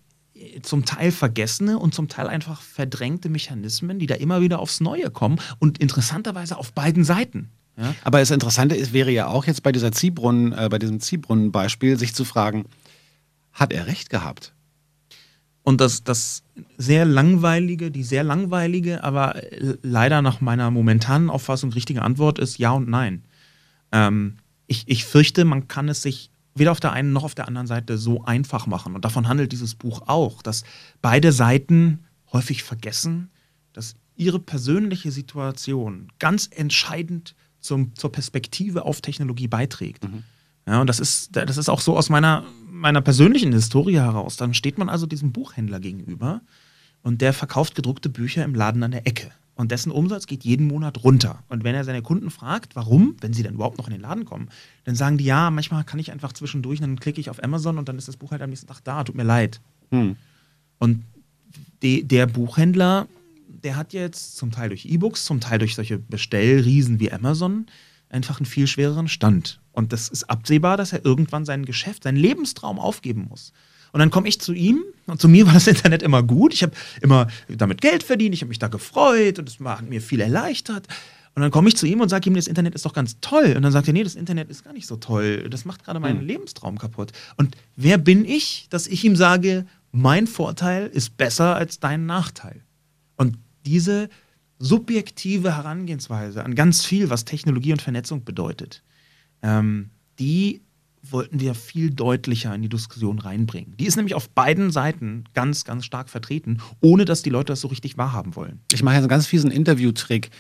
[0.62, 5.10] zum Teil vergessene und zum Teil einfach verdrängte Mechanismen, die da immer wieder aufs Neue
[5.10, 7.50] kommen und interessanterweise auf beiden Seiten.
[7.76, 7.94] Ja?
[8.02, 11.98] Aber das Interessante ist, wäre ja auch jetzt bei dieser Ziehbrunnen, äh, bei diesem Ziehbrunnen-Beispiel,
[11.98, 12.66] sich zu fragen,
[13.52, 14.52] hat er recht gehabt?
[15.62, 16.42] Und das, das
[16.76, 22.58] sehr langweilige, die sehr langweilige, aber äh, leider nach meiner momentanen Auffassung richtige Antwort ist
[22.58, 23.22] ja und nein.
[23.92, 27.48] Ähm, ich, ich fürchte, man kann es sich weder auf der einen noch auf der
[27.48, 28.94] anderen Seite so einfach machen.
[28.94, 30.64] Und davon handelt dieses Buch auch, dass
[31.02, 33.30] beide Seiten häufig vergessen,
[33.72, 40.04] dass ihre persönliche Situation ganz entscheidend zum, zur Perspektive auf Technologie beiträgt.
[40.66, 44.36] Ja, und das ist, das ist auch so aus meiner, meiner persönlichen Historie heraus.
[44.36, 46.40] Dann steht man also diesem Buchhändler gegenüber
[47.02, 49.30] und der verkauft gedruckte Bücher im Laden an der Ecke.
[49.56, 51.44] Und dessen Umsatz geht jeden Monat runter.
[51.48, 54.24] Und wenn er seine Kunden fragt, warum, wenn sie denn überhaupt noch in den Laden
[54.24, 54.48] kommen,
[54.84, 57.88] dann sagen die, ja, manchmal kann ich einfach zwischendurch, dann klicke ich auf Amazon und
[57.88, 59.60] dann ist das Buch halt am nächsten Tag da, tut mir leid.
[59.90, 60.16] Hm.
[60.78, 61.04] Und
[61.82, 63.06] de, der Buchhändler,
[63.46, 67.66] der hat jetzt zum Teil durch E-Books, zum Teil durch solche Bestellriesen wie Amazon
[68.08, 69.60] einfach einen viel schwereren Stand.
[69.72, 73.52] Und das ist absehbar, dass er irgendwann sein Geschäft, seinen Lebenstraum aufgeben muss.
[73.94, 76.52] Und dann komme ich zu ihm und zu mir war das Internet immer gut.
[76.52, 80.02] Ich habe immer damit Geld verdient, ich habe mich da gefreut und es hat mir
[80.02, 80.88] viel erleichtert.
[81.36, 83.52] Und dann komme ich zu ihm und sage ihm, das Internet ist doch ganz toll.
[83.54, 85.48] Und dann sagt er, nee, das Internet ist gar nicht so toll.
[85.48, 87.12] Das macht gerade meinen Lebenstraum kaputt.
[87.36, 92.62] Und wer bin ich, dass ich ihm sage, mein Vorteil ist besser als dein Nachteil?
[93.14, 94.08] Und diese
[94.58, 98.82] subjektive Herangehensweise an ganz viel, was Technologie und Vernetzung bedeutet,
[99.42, 100.62] ähm, die
[101.10, 103.76] wollten wir viel deutlicher in die Diskussion reinbringen.
[103.76, 107.60] Die ist nämlich auf beiden Seiten ganz, ganz stark vertreten, ohne dass die Leute das
[107.60, 108.60] so richtig wahrhaben wollen.
[108.72, 110.30] Ich mache jetzt einen ganz fiesen Interviewtrick.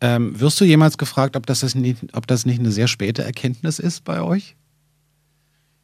[0.00, 3.24] Ähm, wirst du jemals gefragt, ob das, das nicht, ob das nicht eine sehr späte
[3.24, 4.56] Erkenntnis ist bei euch?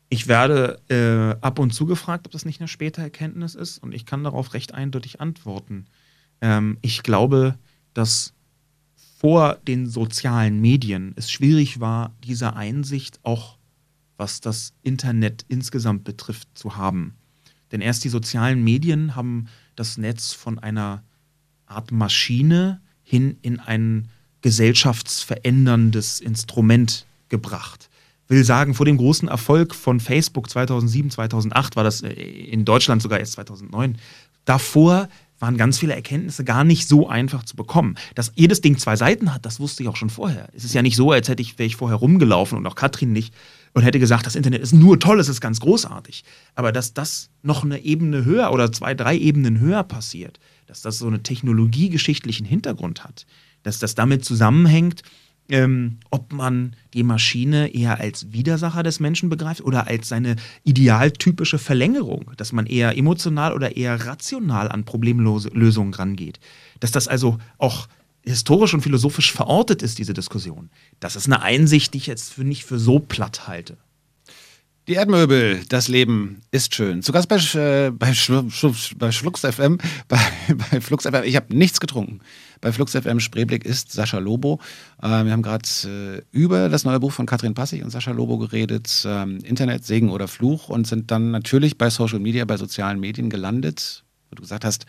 [0.08, 3.94] Ich werde äh, ab und zu gefragt, ob das nicht eine späte Erkenntnis ist und
[3.94, 5.86] ich kann darauf recht eindeutig antworten.
[6.40, 7.56] Ähm, ich glaube,
[7.94, 8.34] dass
[9.20, 13.60] vor den sozialen Medien es schwierig war, diese Einsicht auch
[14.20, 17.14] was das Internet insgesamt betrifft, zu haben.
[17.72, 21.02] Denn erst die sozialen Medien haben das Netz von einer
[21.66, 24.09] Art Maschine hin in ein
[24.42, 27.88] gesellschaftsveränderndes Instrument gebracht.
[28.28, 33.02] Will sagen, vor dem großen Erfolg von Facebook 2007, 2008 war das äh, in Deutschland
[33.02, 33.96] sogar erst 2009.
[34.44, 35.09] Davor
[35.40, 37.96] waren ganz viele Erkenntnisse gar nicht so einfach zu bekommen.
[38.14, 40.48] Dass jedes Ding zwei Seiten hat, das wusste ich auch schon vorher.
[40.55, 43.12] Es ist ja nicht so, als hätte ich, wäre ich vorher rumgelaufen und auch Katrin
[43.12, 43.35] nicht
[43.72, 46.24] und hätte gesagt, das Internet ist nur toll, es ist ganz großartig.
[46.55, 50.98] Aber dass das noch eine Ebene höher oder zwei, drei Ebenen höher passiert, dass das
[50.98, 53.26] so einen technologiegeschichtlichen Hintergrund hat,
[53.62, 55.03] dass das damit zusammenhängt,
[55.50, 61.58] ähm, ob man die Maschine eher als Widersacher des Menschen begreift oder als seine idealtypische
[61.58, 66.40] Verlängerung, dass man eher emotional oder eher rational an Problemlösungen rangeht.
[66.80, 67.88] Dass das also auch
[68.22, 70.70] historisch und philosophisch verortet ist, diese Diskussion.
[71.00, 73.76] Das ist eine Einsicht, die ich jetzt für nicht für so platt halte.
[74.90, 77.00] Die Erdmöbel, das Leben ist schön.
[77.05, 81.37] Zu Gast bei, äh, bei, Schlu Schlu bei Flux FM, bei, bei Flux FM, ich
[81.37, 82.18] habe nichts getrunken.
[82.61, 84.59] Bei Flux FM Spreeblick ist Sascha Lobo.
[85.00, 88.37] Äh, wir haben gerade äh, über das neue Buch von Katrin Passig und Sascha Lobo
[88.38, 92.98] geredet, ähm, Internet, Segen oder Fluch und sind dann natürlich bei Social Media, bei sozialen
[92.98, 94.87] Medien gelandet, wo du gesagt hast,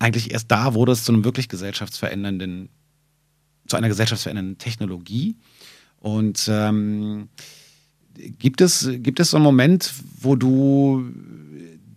[0.00, 2.68] eigentlich erst da wurde es zu einem wirklich gesellschaftsverändernden,
[3.68, 5.38] zu einer gesellschaftsverändernden Technologie.
[5.98, 7.30] Und ähm,
[8.38, 11.04] Gibt es, gibt es so einen Moment, wo du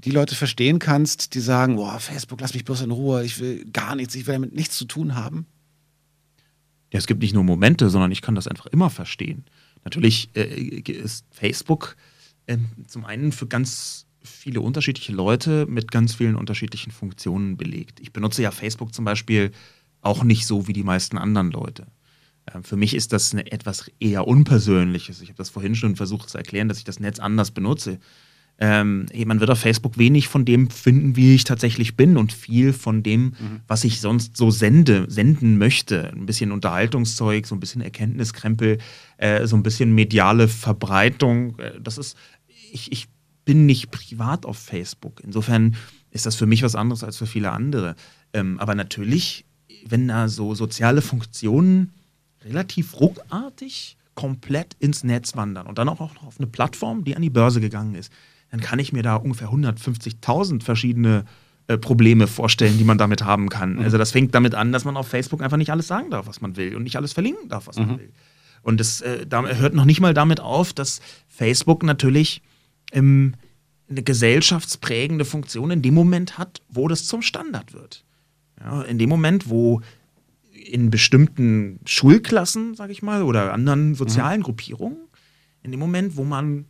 [0.06, 3.66] die Leute verstehen kannst, die sagen, boah, Facebook, lass mich bloß in Ruhe, ich will
[3.74, 5.48] gar nichts, ich will damit nichts zu tun haben?
[6.94, 9.46] Ja, es gibt nicht nur Momente, sondern ich kann das einfach immer verstehen.
[9.84, 10.46] Natürlich äh,
[10.92, 11.96] ist Facebook
[12.46, 12.58] äh,
[12.88, 18.00] zum einen für ganz viele unterschiedliche Leute mit ganz vielen unterschiedlichen Funktionen belegt.
[18.00, 19.52] Ich benutze ja Facebook zum Beispiel
[20.02, 21.88] auch nicht so wie die meisten anderen Leute.
[22.62, 25.22] Für mich ist das eine etwas eher Unpersönliches.
[25.22, 28.00] Ich habe das vorhin schon versucht zu erklären, dass ich das Netz anders benutze.
[28.58, 32.72] Ähm, man wird auf Facebook wenig von dem finden, wie ich tatsächlich bin und viel
[32.72, 33.62] von dem, mhm.
[33.68, 36.12] was ich sonst so sende, senden möchte.
[36.14, 38.78] Ein bisschen Unterhaltungszeug, so ein bisschen Erkenntniskrempel,
[39.18, 41.58] äh, so ein bisschen mediale Verbreitung.
[41.82, 42.16] Das ist,
[42.72, 43.08] ich, ich
[43.44, 45.22] bin nicht privat auf Facebook.
[45.24, 45.76] Insofern
[46.12, 47.96] ist das für mich was anderes als für viele andere.
[48.32, 49.46] Ähm, aber natürlich,
[49.86, 51.92] wenn da so soziale Funktionen
[52.46, 57.22] relativ ruckartig komplett ins Netz wandern und dann auch noch auf eine Plattform, die an
[57.22, 58.12] die Börse gegangen ist,
[58.50, 61.26] dann kann ich mir da ungefähr 150.000 verschiedene
[61.68, 63.74] äh, Probleme vorstellen, die man damit haben kann.
[63.74, 63.82] Mhm.
[63.82, 66.40] Also das fängt damit an, dass man auf Facebook einfach nicht alles sagen darf, was
[66.40, 67.88] man will und nicht alles verlinken darf, was mhm.
[67.88, 68.12] man will.
[68.62, 72.42] Und das äh, da hört noch nicht mal damit auf, dass Facebook natürlich
[72.94, 73.34] ähm,
[73.90, 78.04] eine gesellschaftsprägende Funktion in dem Moment hat, wo das zum Standard wird.
[78.60, 79.82] Ja, in dem Moment, wo
[80.66, 84.44] in bestimmten Schulklassen, sage ich mal, oder anderen sozialen mhm.
[84.44, 84.98] Gruppierungen,
[85.62, 86.66] in dem Moment, wo man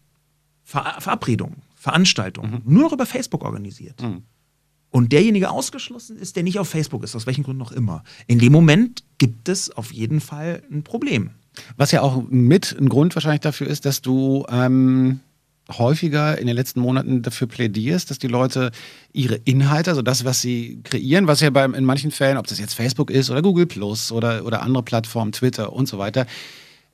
[0.64, 2.74] Ver Verabredungen, Veranstaltungen mhm.
[2.74, 4.02] nur noch über Facebook organisiert.
[4.02, 4.24] Mhm.
[4.90, 8.04] Und derjenige ausgeschlossen ist, der nicht auf Facebook ist, aus welchen Gründen auch immer.
[8.28, 11.32] In dem Moment gibt es auf jeden Fall ein Problem.
[11.78, 15.20] Was ja auch mit ein Grund wahrscheinlich dafür ist, dass du ähm,
[15.72, 18.72] häufiger in den letzten Monaten dafür plädierst, dass die Leute
[19.14, 22.60] ihre Inhalte, also das, was sie kreieren, was ja bei, in manchen Fällen, ob das
[22.60, 26.28] jetzt Facebook ist oder Google Plus oder, oder andere Plattformen, Twitter und so weiter,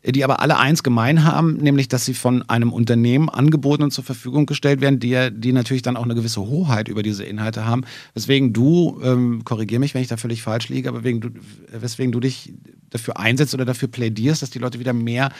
[0.04, 4.04] die aber alle eins gemein haben, nämlich dass sie von einem Unternehmen angeboten und zur
[4.04, 7.84] Verfügung gestellt werden, die, die natürlich dann auch eine gewisse Hoheit über diese Inhalte haben.
[8.16, 11.30] Weswegen du, ähm, korrigier mich, wenn ich da völlig falsch liege, aber wegen du,
[11.72, 12.54] weswegen du dich
[12.90, 15.32] dafür einsetzt oder dafür plädierst, dass die Leute wieder mehr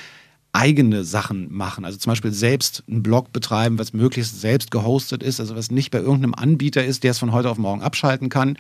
[0.54, 1.86] eigene Sachen machen.
[1.86, 5.92] Also zum Beispiel selbst einen Blog betreiben, was möglichst selbst gehostet ist, also was nicht
[5.92, 8.58] bei irgendeinem Anbieter ist, der es von heute auf morgen abschalten kann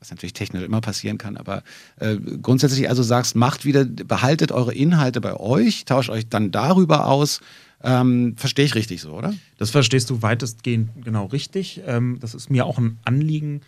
[0.00, 1.62] was natürlich technisch immer passieren kann, aber
[1.96, 7.06] äh, grundsätzlich also sagst, macht wieder, behaltet eure Inhalte bei euch, tauscht euch dann darüber
[7.06, 7.40] aus.
[7.82, 9.34] Ähm, Verstehe ich richtig so, oder?
[9.58, 11.82] Das verstehst du weitestgehend genau richtig.
[11.86, 13.60] Ähm, das ist mir auch ein Anliegen,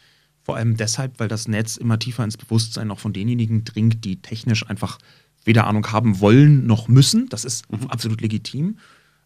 [0.42, 4.16] vor allem deshalb, weil das Netz immer tiefer ins Bewusstsein auch von denjenigen dringt, die
[4.16, 4.98] technisch einfach
[5.44, 7.28] weder Ahnung haben wollen noch müssen.
[7.28, 7.86] Das ist mhm.
[7.88, 8.78] absolut legitim.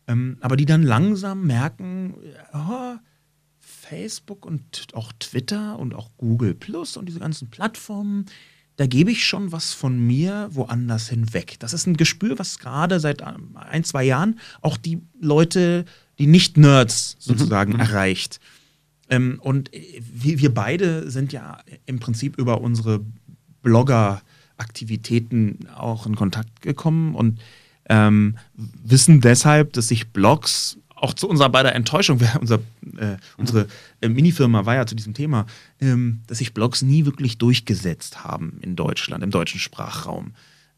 [0.08, 2.14] Ähm, aber die dann langsam merken,
[2.52, 2.96] oh,
[3.60, 8.26] Facebook und auch Twitter und auch Google Plus und diese ganzen Plattformen,
[8.76, 11.56] da gebe ich schon was von mir woanders hinweg.
[11.60, 15.86] Das ist ein Gespür, was gerade seit ein, zwei Jahren auch die Leute,
[16.18, 17.80] die Nicht-Nerds sozusagen mhm.
[17.80, 18.38] erreicht.
[19.08, 23.00] Ähm, und wir, wir beide sind ja im Prinzip über unsere
[24.56, 27.40] Blogger-Aktivitäten auch in Kontakt gekommen und
[27.88, 32.56] ähm, wissen deshalb, dass sich Blogs auch zu unserer beider Enttäuschung, unser,
[32.96, 33.68] äh, unsere
[34.00, 35.46] äh, Minifirma war ja zu diesem Thema,
[35.80, 40.32] ähm, dass sich Blogs nie wirklich durchgesetzt haben in Deutschland, im deutschen Sprachraum.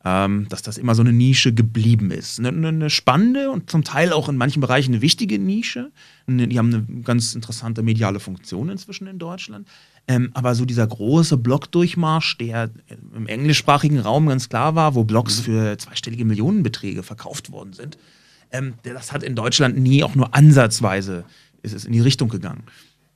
[0.04, 2.38] Ähm, dass das immer so eine Nische geblieben ist.
[2.38, 5.90] Eine, eine, spannende und zum Teil auch in manchen Bereichen eine wichtige Nische.
[6.28, 9.66] Die haben eine ganz interessante mediale Funktion inzwischen in Deutschland.
[10.06, 12.70] Ähm, aber so dieser große Blog-Durchmarsch, der
[13.14, 15.42] im englischsprachigen Raum ganz klar war, wo Blogs mhm.
[15.42, 17.98] für zweistellige Millionenbeträge verkauft worden sind,
[18.52, 21.24] ähm, das hat in Deutschland nie auch nur ansatzweise
[21.62, 22.62] ist es in die Richtung gegangen.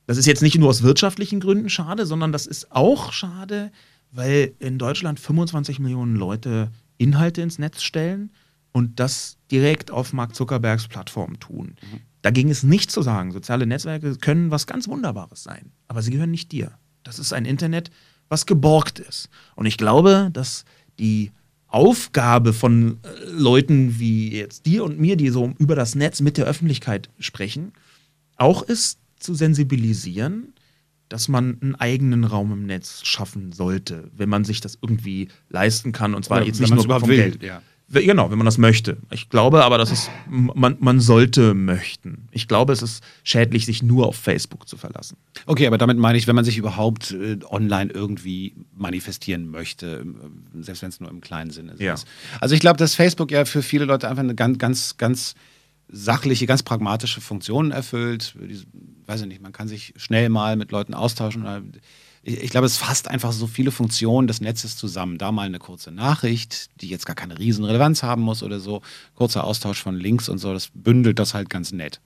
[0.05, 3.71] Das ist jetzt nicht nur aus wirtschaftlichen Gründen schade, sondern das ist auch schade,
[4.13, 8.31] weil in Deutschland 25 Millionen Leute Inhalte ins Netz stellen
[8.71, 11.75] und das direkt auf Mark Zuckerbergs Plattform tun.
[11.81, 11.99] Mhm.
[12.21, 13.31] Dagegen ist nichts zu sagen.
[13.31, 16.71] Soziale Netzwerke können was ganz Wunderbares sein, aber sie gehören nicht dir.
[17.03, 17.91] Das ist ein Internet,
[18.29, 19.29] was geborgt ist.
[19.55, 20.63] Und ich glaube, dass
[20.99, 21.31] die
[21.67, 26.37] Aufgabe von äh, Leuten wie jetzt dir und mir, die so über das Netz mit
[26.37, 27.73] der Öffentlichkeit sprechen,
[28.37, 30.52] auch ist zu sensibilisieren,
[31.13, 35.91] dass man einen eigenen Raum im Netz schaffen sollte, wenn man sich das irgendwie leisten
[35.91, 36.15] kann.
[36.15, 37.43] Und zwar Oder jetzt nicht nur vom will, Geld.
[37.43, 37.61] Ja.
[37.87, 38.97] Genau, wenn man das möchte.
[39.11, 42.29] Ich glaube aber, dass es, man, man sollte möchten.
[42.31, 45.17] Ich glaube, es ist schädlich, sich nur auf Facebook zu verlassen.
[45.45, 50.03] Okay, aber damit meine ich, wenn man sich überhaupt äh, online irgendwie manifestieren möchte,
[50.57, 51.79] äh, selbst wenn es nur im kleinen Sinne ist.
[51.81, 51.93] Ja.
[52.39, 55.35] Also ich glaube, dass Facebook ja für viele Leute einfach eine ganz, ganz, ganz
[55.87, 58.35] sachliche, ganz pragmatische Funktion erfüllt.
[59.05, 61.45] Weiß ich nicht, man kann sich schnell mal mit Leuten austauschen.
[62.23, 65.17] Ich, ich glaube, es fasst einfach so viele Funktionen des Netzes zusammen.
[65.17, 68.81] Da mal eine kurze Nachricht, die jetzt gar keine Riesenrelevanz haben muss oder so.
[69.15, 71.99] Kurzer Austausch von Links und so, das bündelt das halt ganz nett.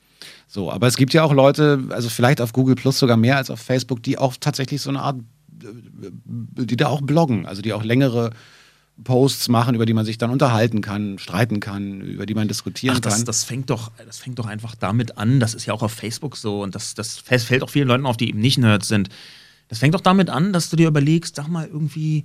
[0.48, 3.50] So, aber es gibt ja auch Leute, also vielleicht auf Google Plus sogar mehr als
[3.50, 7.84] auf Facebook, die auch tatsächlich so eine Art, die da auch bloggen, also die auch
[7.84, 8.32] längere
[9.04, 12.96] Posts machen, über die man sich dann unterhalten kann, streiten kann, über die man diskutieren
[12.98, 13.26] Ach, das, kann.
[13.26, 16.36] Das fängt, doch, das fängt doch einfach damit an, das ist ja auch auf Facebook
[16.36, 19.10] so und das, das fällt auch vielen Leuten auf, die eben nicht Nerds sind.
[19.68, 22.24] Das fängt doch damit an, dass du dir überlegst, sag mal irgendwie,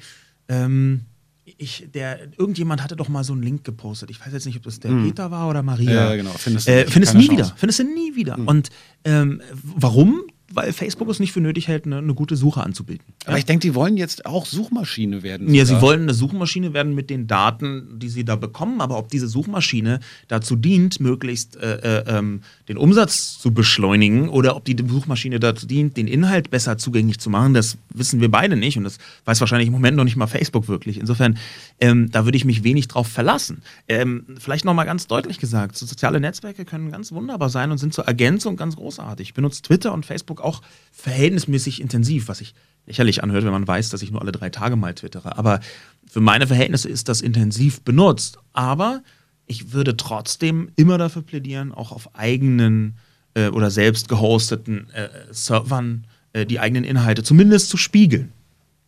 [0.48, 1.02] ähm,
[1.44, 4.10] ich, der, irgendjemand hatte doch mal so einen Link gepostet.
[4.10, 5.04] Ich weiß jetzt nicht, ob das der hm.
[5.04, 5.92] Peter war oder Maria.
[6.10, 6.30] Ja, genau.
[6.30, 7.32] Findest du, äh, findest nie Chance.
[7.32, 7.52] wieder.
[7.56, 8.36] Findest du nie wieder.
[8.36, 8.48] Hm.
[8.48, 8.70] Und
[9.04, 10.22] ähm, warum?
[10.54, 13.04] Weil Facebook es nicht für nötig hält, eine, eine gute Suche anzubieten.
[13.24, 15.52] Aber ich denke, die wollen jetzt auch Suchmaschine werden.
[15.52, 15.80] Ja, sogar.
[15.80, 19.28] sie wollen eine Suchmaschine werden mit den Daten, die sie da bekommen, aber ob diese
[19.28, 25.40] Suchmaschine dazu dient, möglichst äh, äh, ähm, den Umsatz zu beschleunigen oder ob die Suchmaschine
[25.40, 28.98] dazu dient, den Inhalt besser zugänglich zu machen, das wissen wir beide nicht und das
[29.24, 30.98] weiß wahrscheinlich im Moment noch nicht mal Facebook wirklich.
[30.98, 31.38] Insofern,
[31.80, 33.62] ähm, da würde ich mich wenig drauf verlassen.
[33.88, 37.94] Ähm, vielleicht nochmal ganz deutlich gesagt, so soziale Netzwerke können ganz wunderbar sein und sind
[37.94, 39.28] zur Ergänzung ganz großartig.
[39.28, 42.54] Ich benutze Twitter und Facebook auch verhältnismäßig intensiv, was sich
[42.86, 45.38] lächerlich anhört, wenn man weiß, dass ich nur alle drei Tage mal twittere.
[45.38, 45.60] Aber
[46.06, 48.38] für meine Verhältnisse ist das intensiv benutzt.
[48.52, 49.02] Aber
[49.46, 52.96] ich würde trotzdem immer dafür plädieren, auch auf eigenen
[53.34, 58.32] äh, oder selbst gehosteten äh, Servern äh, die eigenen Inhalte zumindest zu spiegeln.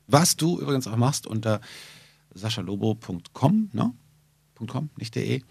[0.06, 1.60] Was du übrigens auch machst unter
[2.34, 3.92] saschalobo.com, ne?
[4.66, 5.42] .com, nicht .de.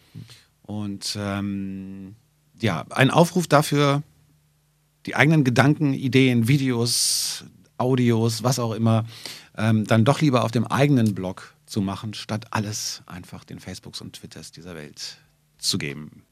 [0.63, 2.15] Und ähm,
[2.59, 4.01] ja, ein Aufruf dafür,
[5.05, 7.45] die eigenen Gedanken, Ideen, Videos,
[7.77, 9.05] Audios, was auch immer,
[9.57, 14.01] ähm, dann doch lieber auf dem eigenen Blog zu machen, statt alles einfach den Facebooks
[14.01, 15.17] und Twitters dieser Welt
[15.57, 16.23] zu geben.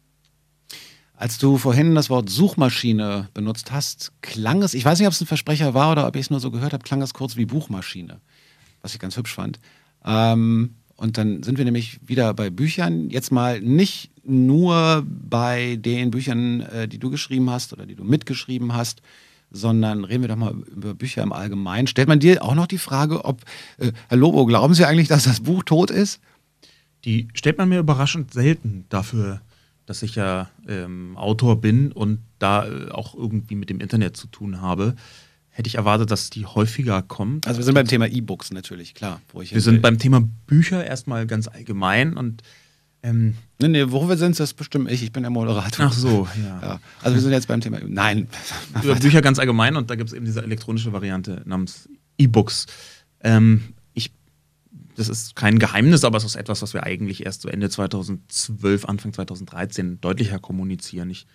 [1.15, 5.21] Als du vorhin das Wort Suchmaschine benutzt hast, klang es, ich weiß nicht, ob es
[5.21, 7.45] ein Versprecher war oder ob ich es nur so gehört habe, klang es kurz wie
[7.45, 8.19] Buchmaschine,
[8.81, 9.59] was ich ganz hübsch fand.
[10.03, 13.09] Ähm, und dann sind wir nämlich wieder bei Büchern.
[13.09, 18.03] Jetzt mal nicht nur bei den Büchern, äh, die du geschrieben hast oder die du
[18.03, 19.01] mitgeschrieben hast,
[19.49, 21.87] sondern reden wir doch mal über Bücher im Allgemeinen.
[21.87, 23.41] Stellt man dir auch noch die Frage, ob,
[23.79, 26.21] äh, Herr Lobo, glauben Sie eigentlich, dass das Buch tot ist?
[27.03, 29.41] Die stellt man mir überraschend selten dafür,
[29.87, 34.27] dass ich ja ähm, Autor bin und da äh, auch irgendwie mit dem Internet zu
[34.27, 34.95] tun habe
[35.51, 37.45] hätte ich erwartet, dass die häufiger kommt.
[37.45, 39.21] Also wir sind beim Thema E-Books natürlich, klar.
[39.33, 42.41] wir sind beim Thema Bücher erstmal ganz allgemein und
[43.03, 45.01] ähm, nee, nee, worüber sind das bestimmt ich?
[45.01, 45.87] Ich bin der Moderator.
[45.87, 46.61] Ach so, ja.
[46.61, 46.79] ja.
[47.01, 47.79] Also wir sind jetzt beim Thema.
[47.85, 48.27] Nein.
[48.83, 52.67] Über Bücher ganz allgemein und da gibt es eben diese elektronische Variante namens E-Books.
[53.21, 54.13] Ähm, ich,
[54.95, 58.85] das ist kein Geheimnis, aber es ist etwas, was wir eigentlich erst so Ende 2012,
[58.85, 61.09] Anfang 2013 deutlicher kommunizieren.
[61.09, 61.25] Ich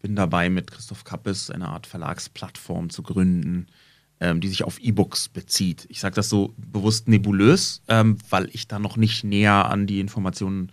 [0.00, 3.66] bin dabei, mit Christoph Kappes eine Art Verlagsplattform zu gründen,
[4.20, 5.86] ähm, die sich auf E-Books bezieht.
[5.88, 10.00] Ich sage das so bewusst nebulös, ähm, weil ich da noch nicht näher an die
[10.00, 10.72] Informationen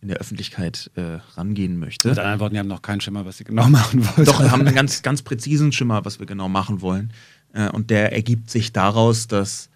[0.00, 2.08] in der Öffentlichkeit äh, rangehen möchte.
[2.08, 4.26] Mit anderen Worten, die haben noch keinen Schimmer, was sie genau machen wollen.
[4.26, 7.12] Doch, wir haben einen ganz, ganz präzisen Schimmer, was wir genau machen wollen.
[7.52, 9.68] Äh, und der ergibt sich daraus, dass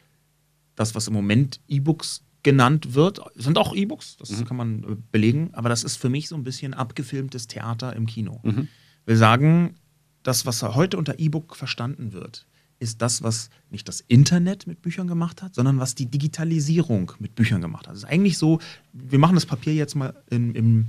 [0.77, 4.45] das, was im Moment E-Books genannt wird, sind auch E-Books, das mhm.
[4.45, 8.07] kann man äh, belegen, aber das ist für mich so ein bisschen abgefilmtes Theater im
[8.07, 8.41] Kino.
[8.43, 8.69] Mhm
[9.07, 9.75] will sagen,
[10.23, 12.47] das, was heute unter E-Book verstanden wird,
[12.79, 17.35] ist das, was nicht das Internet mit Büchern gemacht hat, sondern was die Digitalisierung mit
[17.35, 17.95] Büchern gemacht hat.
[17.95, 18.61] Es ist eigentlich so,
[18.93, 20.87] wir machen das Papier jetzt mal in, im,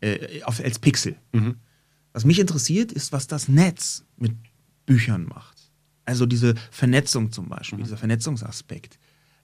[0.00, 1.16] äh, auf, als Pixel.
[1.32, 1.56] Mhm.
[2.12, 4.32] Was mich interessiert, ist, was das Netz mit
[4.86, 5.56] Büchern macht.
[6.04, 7.84] Also diese Vernetzung zum Beispiel, mhm.
[7.84, 8.98] dieser Vernetzungsaspekt.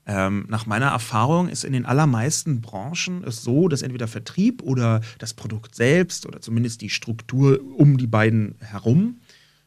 [0.07, 5.01] Ähm, nach meiner Erfahrung ist in den allermeisten Branchen es so, dass entweder Vertrieb oder
[5.17, 9.21] das Produkt selbst oder zumindest die Struktur um die beiden herum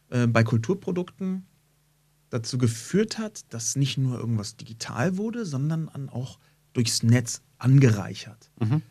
[0.09, 1.45] äh, bei Kulturprodukten
[2.29, 6.39] dazu geführt hat, dass nicht nur irgendwas digital wurde, sondern auch
[6.73, 8.49] durchs Netz angereichert.
[8.59, 8.81] Mhm.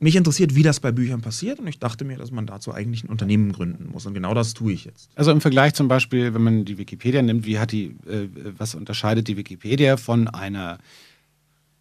[0.00, 3.04] Mich interessiert, wie das bei Büchern passiert und ich dachte mir, dass man dazu eigentlich
[3.04, 5.08] ein Unternehmen gründen muss und genau das tue ich jetzt.
[5.14, 8.28] Also im Vergleich zum Beispiel, wenn man die Wikipedia nimmt, wie hat die, äh,
[8.58, 10.78] was unterscheidet die Wikipedia von einer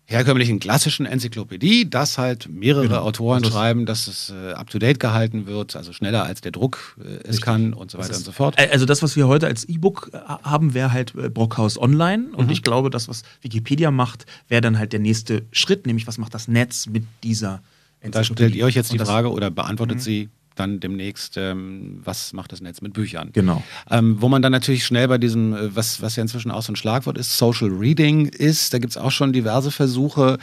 [0.06, 3.02] herkömmlichen klassischen Enzyklopädie, dass halt mehrere genau.
[3.02, 7.08] Autoren also schreiben, dass es äh, up-to-date gehalten wird, also schneller als der Druck äh,
[7.08, 7.41] es Richtig.
[7.41, 8.58] kann und so weiter und so fort.
[8.60, 12.45] Also das, was wir heute als E-Book äh, haben, wäre halt äh, Brockhaus Online und
[12.45, 12.52] mhm.
[12.52, 16.34] ich glaube, das, was Wikipedia macht, wäre dann halt der nächste Schritt, nämlich was macht
[16.34, 17.62] das Netz mit dieser
[18.03, 20.01] und da stellt ihr euch jetzt die Frage oder beantwortet mhm.
[20.01, 23.29] sie dann demnächst, ähm, was macht das Netz mit Büchern?
[23.33, 23.63] Genau.
[23.89, 26.71] Ähm, wo man dann natürlich schnell bei diesem, äh, was, was ja inzwischen auch so
[26.71, 30.37] ein Schlagwort ist, Social Reading ist, da gibt es auch schon diverse Versuche.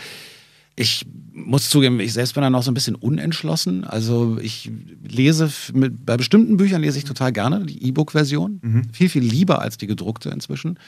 [0.77, 3.85] Ich muss zugeben, ich selbst bin da noch so ein bisschen unentschlossen.
[3.85, 4.71] Also ich
[5.07, 8.61] lese, mit, bei bestimmten Büchern lese ich total gerne die E-Book-Version.
[8.63, 8.83] Mhm.
[8.93, 10.79] Viel, viel lieber als die gedruckte inzwischen.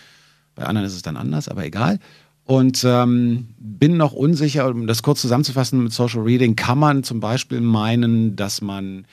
[0.55, 1.99] Bei anderen ist es dann anders, aber egal.
[2.45, 7.21] Und ähm, bin noch unsicher, um das kurz zusammenzufassen mit Social Reading, kann man zum
[7.21, 9.07] Beispiel meinen, dass man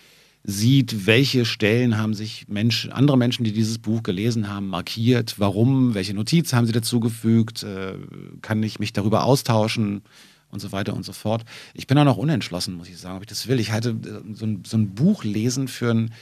[0.44, 5.94] sieht, welche Stellen haben sich Mensch, andere Menschen, die dieses Buch gelesen haben, markiert, warum,
[5.94, 7.96] welche Notizen haben sie dazugefügt, äh,
[8.42, 10.02] kann ich mich darüber austauschen
[10.50, 11.44] und so weiter und so fort.
[11.74, 13.60] Ich bin auch noch unentschlossen, muss ich sagen, ob ich das will.
[13.60, 16.14] Ich halte äh, so ein, so ein Buch lesen für ein,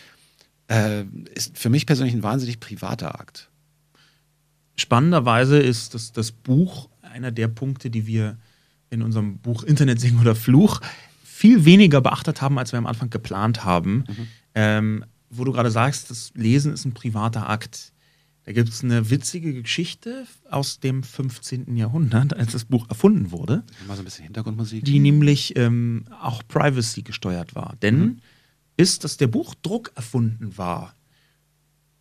[0.67, 3.49] äh, ist für mich persönlich ein wahnsinnig privater Akt.
[4.75, 8.37] Spannenderweise ist das, das Buch einer der Punkte, die wir
[8.89, 10.81] in unserem Buch Internet singen oder Fluch
[11.23, 14.05] viel weniger beachtet haben, als wir am Anfang geplant haben.
[14.07, 14.27] Mhm.
[14.55, 17.91] Ähm, wo du gerade sagst, das Lesen ist ein privater Akt.
[18.45, 21.75] Da gibt es eine witzige Geschichte aus dem 15.
[21.75, 23.63] Jahrhundert, als das Buch erfunden wurde.
[23.87, 24.85] Mal so ein bisschen Hintergrundmusik.
[24.85, 27.75] Die nämlich ähm, auch Privacy gesteuert war.
[27.81, 28.19] Denn mhm.
[28.77, 30.95] bis dass der Buchdruck erfunden war,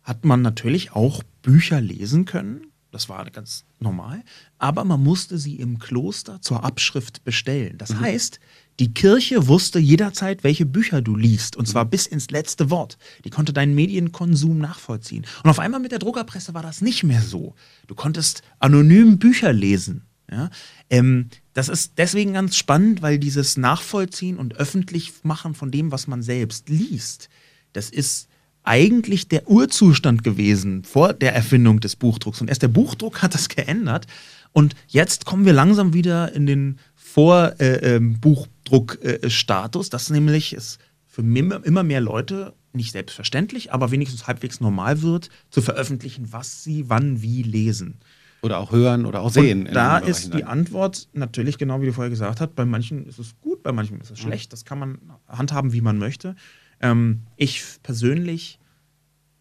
[0.03, 2.67] hat man natürlich auch Bücher lesen können.
[2.97, 4.23] Das war ganz normal.
[4.57, 7.77] Aber man musste sie im Kloster zur Abschrift bestellen.
[7.77, 7.99] Das mhm.
[7.99, 8.39] heißt,
[8.79, 12.97] die Kirche wusste jederzeit, welche Bücher du liest, und zwar bis ins letzte Wort.
[13.23, 15.27] Die konnte deinen Medienkonsum nachvollziehen.
[15.43, 17.53] Und auf einmal mit der Druckerpresse war das nicht mehr so.
[17.85, 20.07] Du konntest anonym Bücher lesen.
[20.31, 20.49] Ja?
[20.89, 26.07] Ähm, das ist deswegen ganz spannend, weil dieses Nachvollziehen und öffentlich machen von dem, was
[26.07, 27.29] man selbst liest,
[27.73, 28.27] das ist
[28.67, 32.41] eigentlich der Urzustand gewesen vor der Erfindung des Buchdrucks.
[32.41, 34.05] Und erst der Buchdruck hat das geändert.
[34.51, 41.21] Und jetzt kommen wir langsam wieder in den Vorbuchdruckstatus, äh, äh, dass nämlich es für
[41.21, 47.21] immer mehr Leute nicht selbstverständlich, aber wenigstens halbwegs normal wird, zu veröffentlichen, was sie wann
[47.21, 47.95] wie lesen.
[48.43, 49.67] Oder auch hören oder auch sehen.
[49.67, 53.17] Und da ist die Antwort natürlich genau wie du vorher gesagt hast, bei manchen ist
[53.17, 54.27] es gut, bei manchen ist es mhm.
[54.27, 54.53] schlecht.
[54.53, 56.35] Das kann man handhaben, wie man möchte.
[56.81, 58.59] Ähm, ich persönlich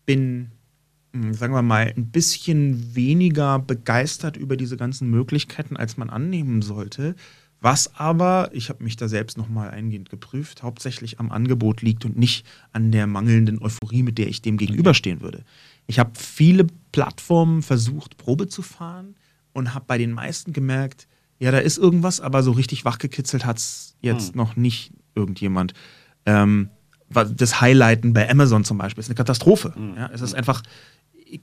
[0.05, 0.51] bin
[1.17, 6.63] hm, sagen wir mal, ein bisschen weniger begeistert über diese ganzen Möglichkeiten, als man annehmen
[6.63, 7.15] sollte,
[7.61, 12.17] was aber, ich habe mich da selbst nochmal eingehend geprüft, hauptsächlich am Angebot liegt und
[12.19, 15.43] nicht an der mangelnden Euphorie, mit der ich dem gegenüberstehen würde.
[15.87, 19.17] Ich habe viele Plattformen versucht, Probe zu fahren
[19.55, 21.09] und habe bei den meisten gemerkt,
[21.39, 24.37] ja, da ist irgendwas, aber so richtig wachgekitzelt hat es jetzt hm.
[24.37, 25.73] noch nicht irgendjemand.
[26.27, 26.69] Ähm,
[27.09, 29.73] das Highlighten bei Amazon zum Beispiel ist eine Katastrophe.
[29.75, 29.97] Hm.
[29.97, 30.63] Ja, es ist einfach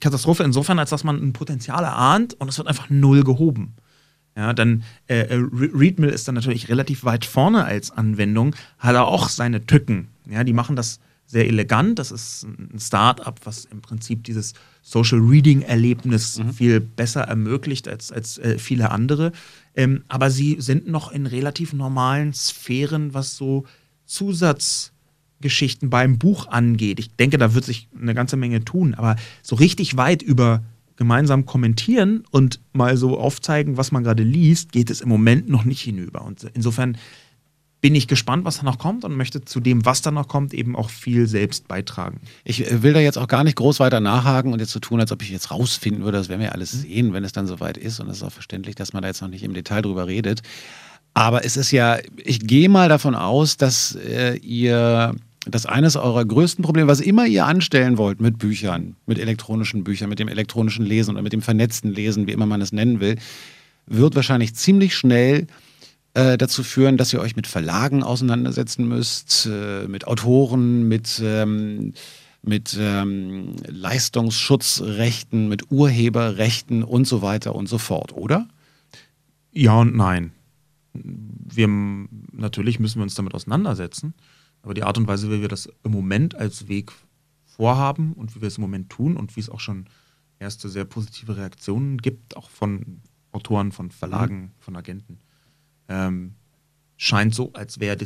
[0.00, 3.74] Katastrophe insofern, als dass man ein Potenzial erahnt und es wird einfach null gehoben.
[4.36, 9.06] Ja, dann äh, äh Readmill ist dann natürlich relativ weit vorne als Anwendung, hat er
[9.06, 10.08] auch seine Tücken.
[10.28, 11.98] Ja, die machen das sehr elegant.
[11.98, 16.52] Das ist ein Start-up, was im Prinzip dieses Social Reading-Erlebnis mhm.
[16.52, 19.32] viel besser ermöglicht als, als äh, viele andere.
[19.74, 23.64] Ähm, aber sie sind noch in relativ normalen Sphären, was so
[25.44, 26.98] Zusatzgeschichten beim Buch angeht.
[26.98, 30.62] Ich denke, da wird sich eine ganze Menge tun, aber so richtig weit über
[30.96, 35.64] gemeinsam kommentieren und mal so aufzeigen, was man gerade liest, geht es im Moment noch
[35.64, 36.22] nicht hinüber.
[36.22, 36.96] Und insofern
[37.80, 40.54] bin ich gespannt, was da noch kommt und möchte zu dem, was da noch kommt,
[40.54, 42.20] eben auch viel selbst beitragen.
[42.44, 45.00] Ich äh, will da jetzt auch gar nicht groß weiter nachhaken und jetzt so tun,
[45.00, 46.16] als ob ich jetzt rausfinden würde.
[46.16, 46.78] Das werden wir alles mhm.
[46.78, 48.00] sehen, wenn es dann soweit ist.
[48.00, 50.42] Und es ist auch verständlich, dass man da jetzt noch nicht im Detail drüber redet.
[51.12, 55.14] Aber es ist ja, ich gehe mal davon aus, dass äh, ihr
[55.46, 60.08] dass eines eurer größten Probleme, was immer ihr anstellen wollt mit Büchern, mit elektronischen Büchern,
[60.08, 63.16] mit dem elektronischen Lesen oder mit dem vernetzten Lesen, wie immer man es nennen will,
[63.86, 65.46] wird wahrscheinlich ziemlich schnell
[66.14, 71.92] äh, dazu führen, dass ihr euch mit Verlagen auseinandersetzen müsst, äh, mit Autoren, mit, ähm,
[72.42, 78.48] mit ähm, Leistungsschutzrechten, mit Urheberrechten und so weiter und so fort, oder?
[79.52, 80.32] Ja und nein.
[80.92, 81.68] Wir,
[82.32, 84.14] natürlich müssen wir uns damit auseinandersetzen.
[84.64, 86.90] Aber die Art und Weise, wie wir das im Moment als Weg
[87.44, 89.86] vorhaben und wie wir es im Moment tun und wie es auch schon
[90.38, 94.50] erste sehr positive Reaktionen gibt, auch von Autoren, von Verlagen, mhm.
[94.58, 95.18] von Agenten,
[95.88, 96.34] ähm,
[96.96, 97.98] scheint so, als wäre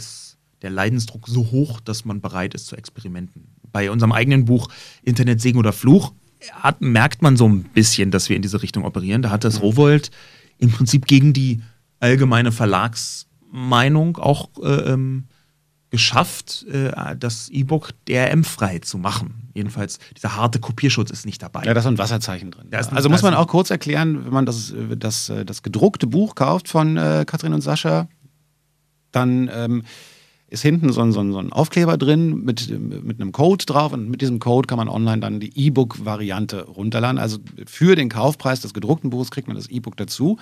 [0.60, 3.54] der Leidensdruck so hoch, dass man bereit ist zu experimenten.
[3.70, 4.68] Bei unserem eigenen Buch
[5.02, 6.12] Internet Segen oder Fluch
[6.52, 9.22] hat, merkt man so ein bisschen, dass wir in diese Richtung operieren.
[9.22, 9.60] Da hat das mhm.
[9.60, 10.10] Rowold
[10.58, 11.62] im Prinzip gegen die
[12.00, 15.28] allgemeine Verlagsmeinung auch äh, ähm,
[15.90, 19.50] geschafft, äh, das E-Book DRM-frei zu machen.
[19.54, 21.64] Jedenfalls, dieser harte Kopierschutz ist nicht dabei.
[21.64, 22.68] Ja, da ist ein Wasserzeichen drin.
[22.70, 26.68] Ja, also muss man auch kurz erklären, wenn man das, das, das gedruckte Buch kauft
[26.68, 28.08] von äh, Katrin und Sascha,
[29.12, 29.82] dann ähm,
[30.48, 33.92] ist hinten so ein, so, ein, so ein, Aufkleber drin mit, mit einem Code drauf
[33.92, 37.18] und mit diesem Code kann man online dann die E-Book-Variante runterladen.
[37.18, 40.38] Also für den Kaufpreis des gedruckten Buches kriegt man das E-Book dazu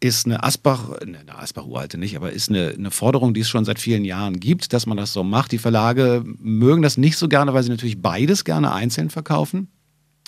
[0.00, 3.64] ist eine Asbach, ne, eine Asbach-Uralte nicht, aber ist eine, eine Forderung, die es schon
[3.64, 5.52] seit vielen Jahren gibt, dass man das so macht.
[5.52, 9.68] Die Verlage mögen das nicht so gerne, weil sie natürlich beides gerne einzeln verkaufen.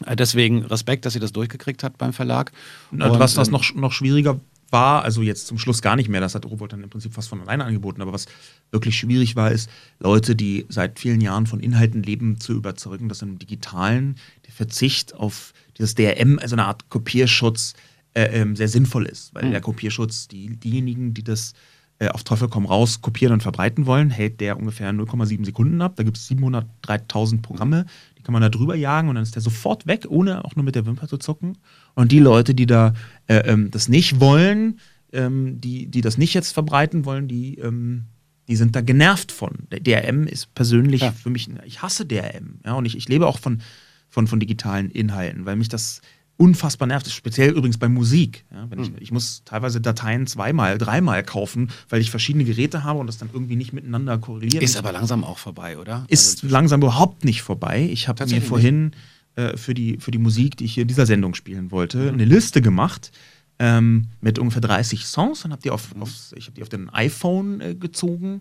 [0.06, 2.52] Äh, deswegen Respekt, dass sie das durchgekriegt hat beim Verlag.
[2.90, 4.40] Und, was das ähm, noch, noch schwieriger
[4.70, 7.28] war, also jetzt zum Schluss gar nicht mehr, das hat Robot dann im Prinzip fast
[7.28, 8.26] von alleine angeboten, aber was
[8.70, 9.68] wirklich schwierig war, ist,
[9.98, 14.16] Leute, die seit vielen Jahren von Inhalten leben, zu überzeugen, dass im Digitalen
[14.46, 17.74] der Verzicht auf dieses DRM, also eine Art Kopierschutz,
[18.14, 19.50] äh, ähm, sehr sinnvoll ist, weil mhm.
[19.52, 21.52] der Kopierschutz, die, diejenigen, die das
[22.00, 25.96] äh, auf Teufel komm raus kopieren und verbreiten wollen, hält der ungefähr 0,7 Sekunden ab.
[25.96, 27.86] Da gibt es 703.000 Programme,
[28.18, 30.64] die kann man da drüber jagen und dann ist der sofort weg, ohne auch nur
[30.64, 31.58] mit der Wimper zu zucken.
[31.94, 32.94] Und die Leute, die da
[33.26, 34.80] äh, ähm, das nicht wollen,
[35.12, 38.06] ähm, die, die das nicht jetzt verbreiten wollen, die, ähm,
[38.48, 39.68] die sind da genervt von.
[39.70, 41.12] Der DRM ist persönlich ja.
[41.12, 42.60] für mich, ich hasse DRM.
[42.64, 43.60] Ja, und ich, ich lebe auch von
[44.10, 46.02] von, von digitalen Inhalten, weil mich das
[46.40, 47.10] unfassbar nervt.
[47.10, 48.44] Speziell übrigens bei Musik.
[48.50, 48.96] Ja, ich, mhm.
[48.98, 53.28] ich, muss teilweise Dateien zweimal, dreimal kaufen, weil ich verschiedene Geräte habe und das dann
[53.32, 54.62] irgendwie nicht miteinander korreliert.
[54.62, 56.06] Ist aber langsam auch vorbei, oder?
[56.08, 57.86] Ist also langsam überhaupt nicht vorbei.
[57.92, 58.92] Ich habe mir vorhin
[59.36, 62.14] äh, für, die, für die Musik, die ich hier in dieser Sendung spielen wollte, mhm.
[62.14, 63.12] eine Liste gemacht
[63.58, 66.02] ähm, mit ungefähr 30 Songs und habe die auf, mhm.
[66.02, 68.40] auf, ich habe die auf den iPhone äh, gezogen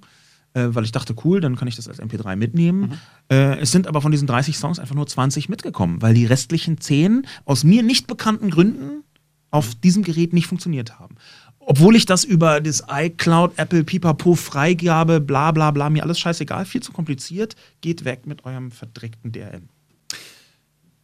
[0.53, 2.81] äh, weil ich dachte, cool, dann kann ich das als MP3 mitnehmen.
[2.81, 2.91] Mhm.
[3.29, 6.79] Äh, es sind aber von diesen 30 Songs einfach nur 20 mitgekommen, weil die restlichen
[6.79, 9.03] 10 aus mir nicht bekannten Gründen
[9.51, 11.15] auf diesem Gerät nicht funktioniert haben.
[11.59, 16.65] Obwohl ich das über das iCloud, Apple, Pipapo, Freigabe, bla bla bla, mir alles scheißegal,
[16.65, 19.69] viel zu kompliziert, geht weg mit eurem verdreckten DRM.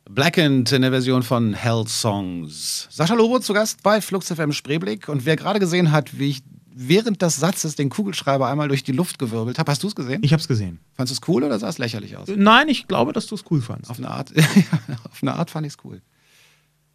[0.09, 2.87] Blackened in der Version von Hell Songs.
[2.91, 5.09] Sascha Lobo zu Gast bei Flux FM Spreeblick.
[5.09, 6.43] Und wer gerade gesehen hat, wie ich
[6.75, 9.71] während des Satzes den Kugelschreiber einmal durch die Luft gewirbelt habe.
[9.71, 10.21] Hast du es gesehen?
[10.23, 10.79] Ich habe es gesehen.
[10.93, 12.27] Fandest du es cool oder sah es lächerlich aus?
[12.35, 13.89] Nein, ich glaube, dass du es cool fandest.
[13.89, 14.33] Auf eine Art,
[15.09, 16.01] auf eine Art fand ich es cool.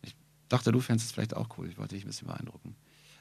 [0.03, 0.15] Ich
[0.49, 1.69] dachte, du fändest es vielleicht auch cool.
[1.69, 2.77] Ich wollte dich ein bisschen beeindrucken.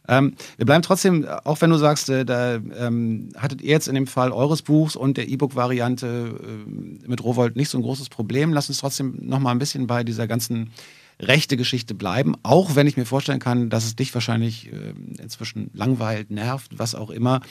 [0.07, 3.95] Ähm, wir bleiben trotzdem, auch wenn du sagst, äh, da ähm, hattet ihr jetzt in
[3.95, 8.51] dem Fall eures Buchs und der E-Book-Variante äh, mit Rowold nicht so ein großes Problem.
[8.51, 10.71] Lass uns trotzdem noch mal ein bisschen bei dieser ganzen
[11.19, 15.69] rechte Geschichte bleiben, auch wenn ich mir vorstellen kann, dass es dich wahrscheinlich äh, inzwischen
[15.73, 17.41] langweilt, nervt, was auch immer.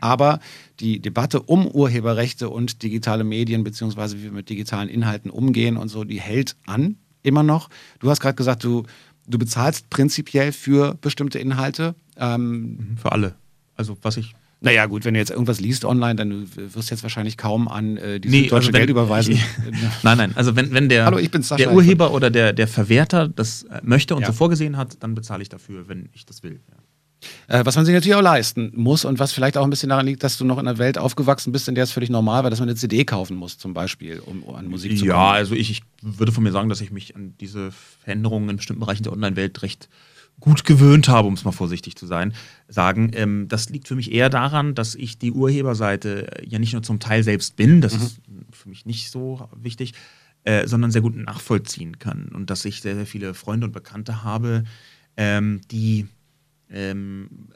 [0.00, 0.40] Aber
[0.80, 5.88] die Debatte um Urheberrechte und digitale Medien, beziehungsweise wie wir mit digitalen Inhalten umgehen und
[5.88, 7.68] so, die hält an, immer noch.
[7.98, 8.84] Du hast gerade gesagt, du,
[9.26, 11.94] du bezahlst prinzipiell für bestimmte Inhalte.
[12.16, 13.34] Ähm, für alle.
[13.76, 17.02] Also was ich naja, gut, wenn du jetzt irgendwas liest online, dann wirst du jetzt
[17.02, 19.38] wahrscheinlich kaum an äh, die nee, deutsche also Geld überweisen.
[20.02, 23.28] nein, nein, also wenn, wenn der, Hallo, ich bin der Urheber oder der, der Verwerter
[23.28, 24.28] das äh, möchte und ja.
[24.28, 26.60] so vorgesehen hat, dann bezahle ich dafür, wenn ich das will.
[26.68, 26.76] Ja.
[27.48, 30.06] Äh, was man sich natürlich auch leisten muss und was vielleicht auch ein bisschen daran
[30.06, 32.50] liegt, dass du noch in einer Welt aufgewachsen bist, in der es völlig normal war,
[32.50, 35.10] dass man eine CD kaufen muss, zum Beispiel, um, um an Musik zu kommen.
[35.10, 38.56] Ja, also ich, ich würde von mir sagen, dass ich mich an diese Veränderungen in
[38.56, 39.88] bestimmten Bereichen der Online-Welt recht
[40.40, 42.34] gut gewöhnt habe, um es mal vorsichtig zu sein,
[42.68, 43.10] sagen.
[43.14, 46.98] Ähm, das liegt für mich eher daran, dass ich die Urheberseite ja nicht nur zum
[46.98, 48.02] Teil selbst bin, das mhm.
[48.02, 48.20] ist
[48.52, 49.94] für mich nicht so wichtig,
[50.44, 52.28] äh, sondern sehr gut nachvollziehen kann.
[52.28, 54.64] Und dass ich sehr, sehr viele Freunde und Bekannte habe,
[55.16, 56.06] ähm, die
[56.70, 57.48] ähm,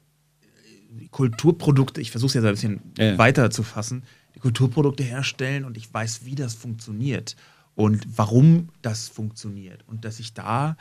[1.10, 3.18] Kulturprodukte, ich versuche es jetzt ein bisschen ja.
[3.18, 4.04] weiter zu fassen,
[4.34, 7.36] die Kulturprodukte herstellen und ich weiß, wie das funktioniert
[7.74, 9.82] und warum das funktioniert.
[9.86, 10.76] Und dass ich da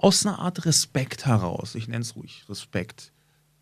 [0.00, 3.12] aus einer Art Respekt heraus, ich nenne es ruhig Respekt,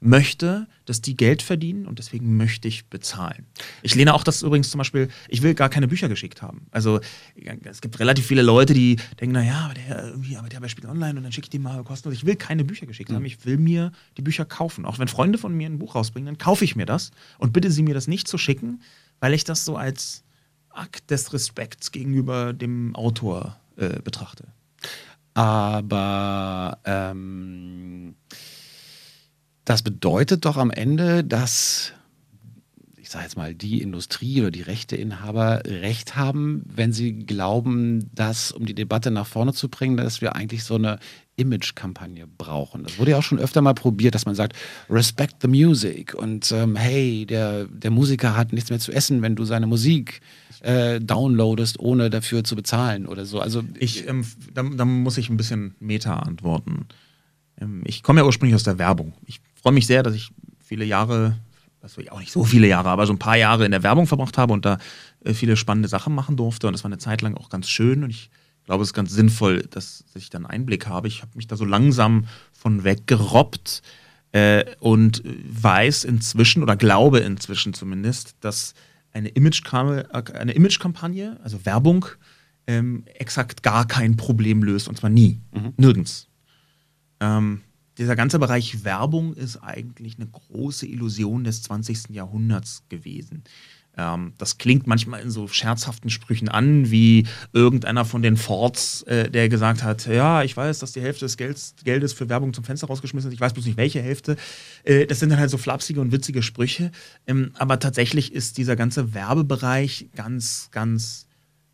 [0.00, 3.46] möchte, dass die Geld verdienen und deswegen möchte ich bezahlen.
[3.82, 6.66] Ich lehne auch das übrigens zum Beispiel, ich will gar keine Bücher geschickt haben.
[6.70, 7.00] Also
[7.64, 10.90] es gibt relativ viele Leute, die denken, naja, aber der irgendwie arbeitet ja bei Spiegel
[10.90, 12.18] Online und dann schicke ich die mal kostenlos.
[12.18, 13.16] Ich will keine Bücher geschickt mhm.
[13.16, 14.84] haben, ich will mir die Bücher kaufen.
[14.84, 17.70] Auch wenn Freunde von mir ein Buch rausbringen, dann kaufe ich mir das und bitte
[17.70, 18.82] sie mir das nicht zu schicken,
[19.20, 20.24] weil ich das so als
[20.68, 24.48] Akt des Respekts gegenüber dem Autor äh, betrachte.
[25.36, 28.14] Aber ähm,
[29.66, 31.92] das bedeutet doch am Ende, dass
[32.96, 38.50] ich sage jetzt mal, die Industrie oder die Rechteinhaber recht haben, wenn sie glauben, dass,
[38.50, 40.98] um die Debatte nach vorne zu bringen, dass wir eigentlich so eine
[41.36, 42.82] Image-Kampagne brauchen.
[42.82, 44.56] Das wurde ja auch schon öfter mal probiert, dass man sagt,
[44.90, 49.36] respect the music und ähm, hey, der, der Musiker hat nichts mehr zu essen, wenn
[49.36, 50.45] du seine Musik äh,
[51.00, 53.40] downloadest, ohne dafür zu bezahlen oder so.
[53.40, 56.86] Also ich, ähm, da, da, muss ich ein bisschen Meta antworten.
[57.60, 59.12] Ähm, ich komme ja ursprünglich aus der Werbung.
[59.26, 60.30] Ich freue mich sehr, dass ich
[60.64, 61.38] viele Jahre,
[61.80, 64.38] also auch nicht so viele Jahre, aber so ein paar Jahre in der Werbung verbracht
[64.38, 64.78] habe und da
[65.24, 66.66] äh, viele spannende Sachen machen durfte.
[66.66, 68.30] Und das war eine Zeit lang auch ganz schön und ich
[68.64, 71.08] glaube, es ist ganz sinnvoll, dass, ich dann Einblick habe.
[71.08, 73.82] Ich habe mich da so langsam von weggerobbt
[74.32, 78.74] äh, und weiß inzwischen oder glaube inzwischen zumindest, dass
[79.16, 82.06] eine Image-Kampagne, Image also Werbung,
[82.66, 85.72] ähm, exakt gar kein Problem löst und zwar nie, mhm.
[85.76, 86.28] nirgends.
[87.20, 87.62] Ähm,
[87.98, 92.10] dieser ganze Bereich Werbung ist eigentlich eine große Illusion des 20.
[92.10, 93.42] Jahrhunderts gewesen.
[93.96, 99.30] Ähm, das klingt manchmal in so scherzhaften Sprüchen an, wie irgendeiner von den Fords, äh,
[99.30, 102.64] der gesagt hat, ja, ich weiß, dass die Hälfte des Gelds, Geldes für Werbung zum
[102.64, 104.36] Fenster rausgeschmissen ist, ich weiß bloß nicht welche Hälfte.
[104.84, 106.90] Äh, das sind dann halt so flapsige und witzige Sprüche.
[107.26, 111.26] Ähm, aber tatsächlich ist dieser ganze Werbebereich ganz, ganz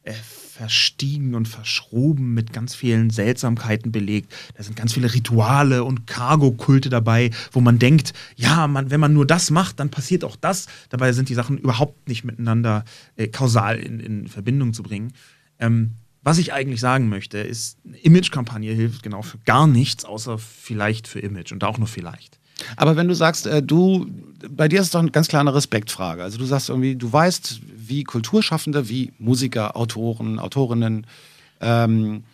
[0.04, 0.12] äh,
[0.52, 4.32] verstiegen und verschroben, mit ganz vielen Seltsamkeiten belegt.
[4.54, 9.14] Da sind ganz viele Rituale und Cargo-Kulte dabei, wo man denkt, ja, man, wenn man
[9.14, 10.66] nur das macht, dann passiert auch das.
[10.90, 12.84] Dabei sind die Sachen überhaupt nicht miteinander
[13.16, 15.14] äh, kausal in, in, Verbindung zu bringen.
[15.58, 15.92] Ähm,
[16.22, 21.08] was ich eigentlich sagen möchte, ist, eine Image-Kampagne hilft genau für gar nichts, außer vielleicht
[21.08, 22.38] für Image und auch nur vielleicht.
[22.76, 24.06] Aber wenn du sagst, äh, du,
[24.50, 26.22] bei dir ist es doch eine ganz klare Respektfrage.
[26.22, 27.60] Also du sagst irgendwie, du weißt,
[27.92, 31.06] wie Kulturschaffende, wie Musiker, Autoren, Autorinnen
[31.60, 32.24] ähm,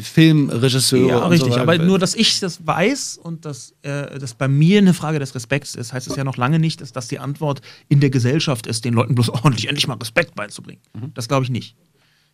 [0.00, 1.08] Filmregisseure.
[1.08, 1.54] Ja, richtig.
[1.54, 5.18] so aber nur, dass ich das weiß und dass äh, das bei mir eine Frage
[5.18, 8.10] des Respekts ist, heißt es ja noch lange nicht, dass das die Antwort in der
[8.10, 10.80] Gesellschaft ist, den Leuten bloß ordentlich endlich mal Respekt beizubringen.
[11.14, 11.76] Das glaube ich nicht.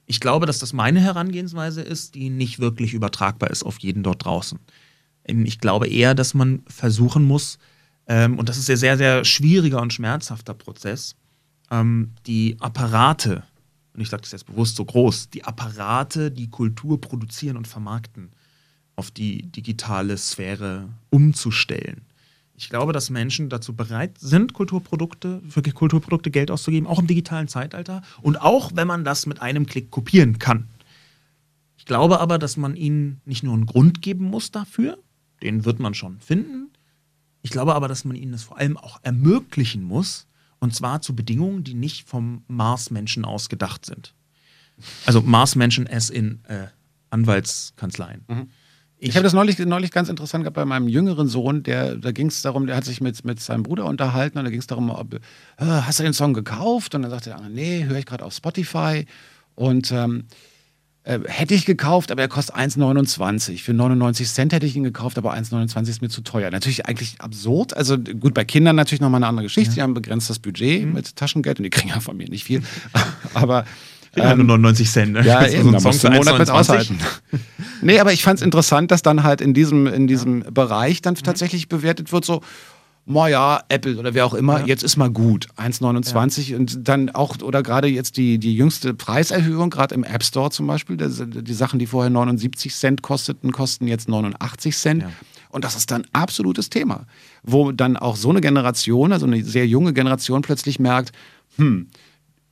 [0.06, 4.24] Ich glaube, dass das meine Herangehensweise ist, die nicht wirklich übertragbar ist auf jeden dort
[4.24, 4.58] draußen.
[5.24, 7.58] Ähm, Ich glaube eher, dass man versuchen muss,
[8.08, 11.16] ähm, und das ist ein sehr, sehr schwieriger und schmerzhafter Prozess,
[11.70, 13.44] ähm, die Apparate,
[13.94, 18.30] und ich sage das jetzt bewusst so groß, die Apparate, die Kultur produzieren und vermarkten,
[18.94, 22.02] auf die digitale Sphäre umzustellen.
[22.58, 27.48] Ich glaube, dass Menschen dazu bereit sind, Kulturprodukte, für Kulturprodukte Geld auszugeben, auch im digitalen
[27.48, 30.66] Zeitalter und auch wenn man das mit einem Klick kopieren kann.
[31.76, 34.98] Ich glaube aber, dass man ihnen nicht nur einen Grund geben muss dafür,
[35.42, 36.70] den wird man schon finden.
[37.42, 40.26] Ich glaube aber, dass man ihnen das vor allem auch ermöglichen muss,
[40.60, 44.14] und zwar zu Bedingungen, die nicht vom Marsmenschen ausgedacht sind.
[45.06, 46.66] Also Marsmenschen as in äh,
[47.10, 48.24] Anwaltskanzleien.
[48.98, 52.28] Ich habe das neulich, neulich ganz interessant gehabt bei meinem jüngeren Sohn, der, da ging
[52.28, 54.90] es darum, der hat sich mit, mit seinem Bruder unterhalten und da ging es darum,
[54.90, 55.18] ob, äh,
[55.58, 56.94] hast du den Song gekauft?
[56.94, 59.06] Und dann sagte der andere, nee, höre ich gerade auf Spotify.
[59.54, 60.24] Und ähm,
[61.06, 63.62] äh, hätte ich gekauft, aber er kostet 1,29.
[63.62, 66.50] Für 99 Cent hätte ich ihn gekauft, aber 1,29 ist mir zu teuer.
[66.50, 67.76] Natürlich eigentlich absurd.
[67.76, 69.72] Also gut, bei Kindern natürlich nochmal eine andere Geschichte.
[69.76, 72.60] Die haben ein begrenztes Budget mit Taschengeld und die kriegen ja von mir nicht viel.
[73.34, 73.64] aber
[74.16, 75.12] Ja, nur 99 Cent.
[75.12, 75.24] Ne?
[75.24, 76.52] ja, eben, so ein da Song für einen Monat mit 1,29.
[76.52, 76.98] aushalten.
[77.82, 81.14] nee, aber ich fand es interessant, dass dann halt in diesem, in diesem Bereich dann
[81.14, 82.40] tatsächlich bewertet wird, so,
[83.06, 87.62] naja, Apple oder wer auch immer, jetzt ist mal gut, 1,29 und dann auch, oder
[87.62, 91.78] gerade jetzt die, die jüngste Preiserhöhung, gerade im App Store zum Beispiel, das, die Sachen,
[91.78, 95.02] die vorher 79 Cent kosteten, kosten jetzt 89 Cent.
[95.02, 95.10] Ja.
[95.50, 97.06] Und das ist dann absolutes Thema,
[97.44, 101.12] wo dann auch so eine Generation, also eine sehr junge Generation plötzlich merkt,
[101.56, 101.86] hm,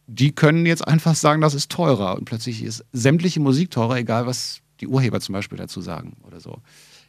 [0.06, 2.16] die können jetzt einfach sagen, das ist teurer.
[2.16, 6.40] Und plötzlich ist sämtliche Musik teurer, egal was die Urheber zum Beispiel dazu sagen oder
[6.40, 6.58] so.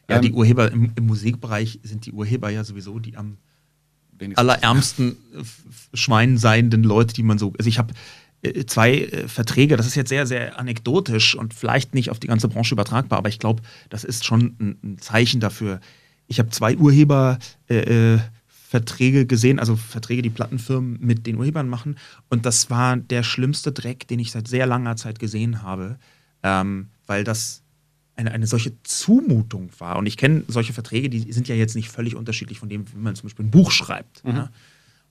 [0.08, 3.38] Ja, Ähm, die Urheber im, im Musikbereich sind die Urheber ja sowieso die am
[4.38, 7.52] allerärmsten äh, f- f- Schwein seienden Leute, die man so.
[7.58, 7.92] Also ich habe
[8.42, 12.26] äh, zwei äh, Verträge, das ist jetzt sehr, sehr anekdotisch und vielleicht nicht auf die
[12.28, 15.80] ganze Branche übertragbar, aber ich glaube, das ist schon ein, ein Zeichen dafür.
[16.28, 17.38] Ich habe zwei Urheber.
[17.68, 18.18] Äh, äh,
[18.68, 21.96] Verträge gesehen, also Verträge, die Plattenfirmen mit den Urhebern machen.
[22.28, 25.98] Und das war der schlimmste Dreck, den ich seit sehr langer Zeit gesehen habe,
[26.42, 27.62] ähm, weil das
[28.16, 29.96] eine, eine solche Zumutung war.
[29.96, 32.98] Und ich kenne solche Verträge, die sind ja jetzt nicht völlig unterschiedlich von dem, wie
[32.98, 34.22] man zum Beispiel ein Buch schreibt.
[34.24, 34.50] Ja?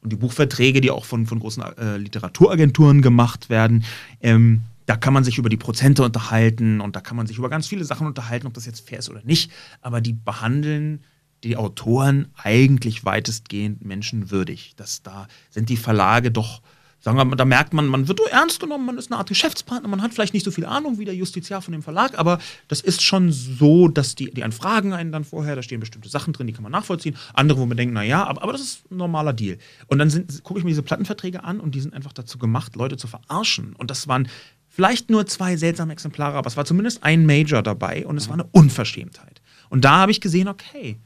[0.02, 3.86] Und die Buchverträge, die auch von, von großen äh, Literaturagenturen gemacht werden,
[4.22, 7.50] ähm, da kann man sich über die Prozente unterhalten und da kann man sich über
[7.50, 9.52] ganz viele Sachen unterhalten, ob das jetzt fair ist oder nicht.
[9.82, 11.04] Aber die behandeln
[11.44, 14.74] die Autoren eigentlich weitestgehend menschenwürdig.
[14.76, 16.62] Das, da sind die Verlage doch,
[17.06, 19.30] sagen wir mal, da merkt man, man wird so ernst genommen, man ist eine Art
[19.30, 22.40] Geschäftspartner, man hat vielleicht nicht so viel Ahnung wie der Justiziar von dem Verlag, aber
[22.68, 26.10] das ist schon so, dass die, die einen fragen einen dann vorher, da stehen bestimmte
[26.10, 27.16] Sachen drin, die kann man nachvollziehen.
[27.36, 29.60] Andere, wo man denkt, naja, aber, aber das ist ein normaler Deal.
[29.86, 30.10] Und dann
[30.42, 33.76] gucke ich mir diese Plattenverträge an und die sind einfach dazu gemacht, Leute zu verarschen.
[33.76, 34.28] Und das waren
[34.68, 38.34] vielleicht nur zwei seltsame Exemplare, aber es war zumindest ein Major dabei und es war
[38.34, 39.44] eine Unverschämtheit.
[39.70, 40.98] Und da habe ich gesehen, okay,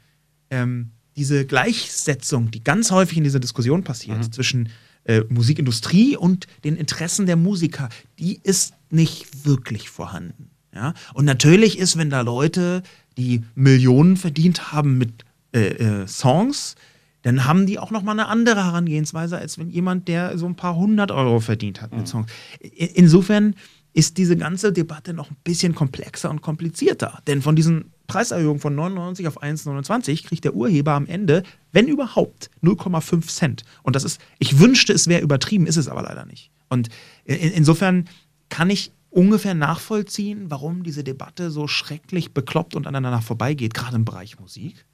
[0.50, 4.70] ähm, diese Gleichsetzung, die ganz häufig in dieser Diskussion passiert zwischen
[5.06, 7.90] äh, Musikindustrie und den Interessen der Musiker,
[8.20, 10.50] die ist nicht wirklich vorhanden.
[10.74, 10.94] Ja?
[11.14, 12.84] Und natürlich ist, wenn da Leute,
[13.18, 15.68] die Millionen verdient haben mit äh,
[16.02, 16.76] äh, Songs,
[17.22, 20.56] dann haben die auch noch mal eine andere Herangehensweise, als wenn jemand, der so ein
[20.56, 22.32] paar hundert Euro verdient hat mit Songs.
[22.64, 23.56] I- Insofern
[23.94, 27.22] ist diese ganze Debatte noch ein bisschen komplexer und komplizierter.
[27.28, 32.50] Denn von diesen Preiserhöhungen von 99 auf 1,29 kriegt der Urheber am Ende, wenn überhaupt,
[32.62, 33.64] 0,5 Cent.
[33.84, 36.52] Und das ist, ich wünschte, es wäre übertrieben, ist es aber leider nicht.
[36.68, 36.90] Und
[37.24, 38.10] in, insofern
[38.50, 44.06] kann ich ungefähr nachvollziehen, warum diese Debatte so schrecklich bekloppt und aneinander vorbeigeht, gerade im
[44.06, 44.86] Bereich Musik.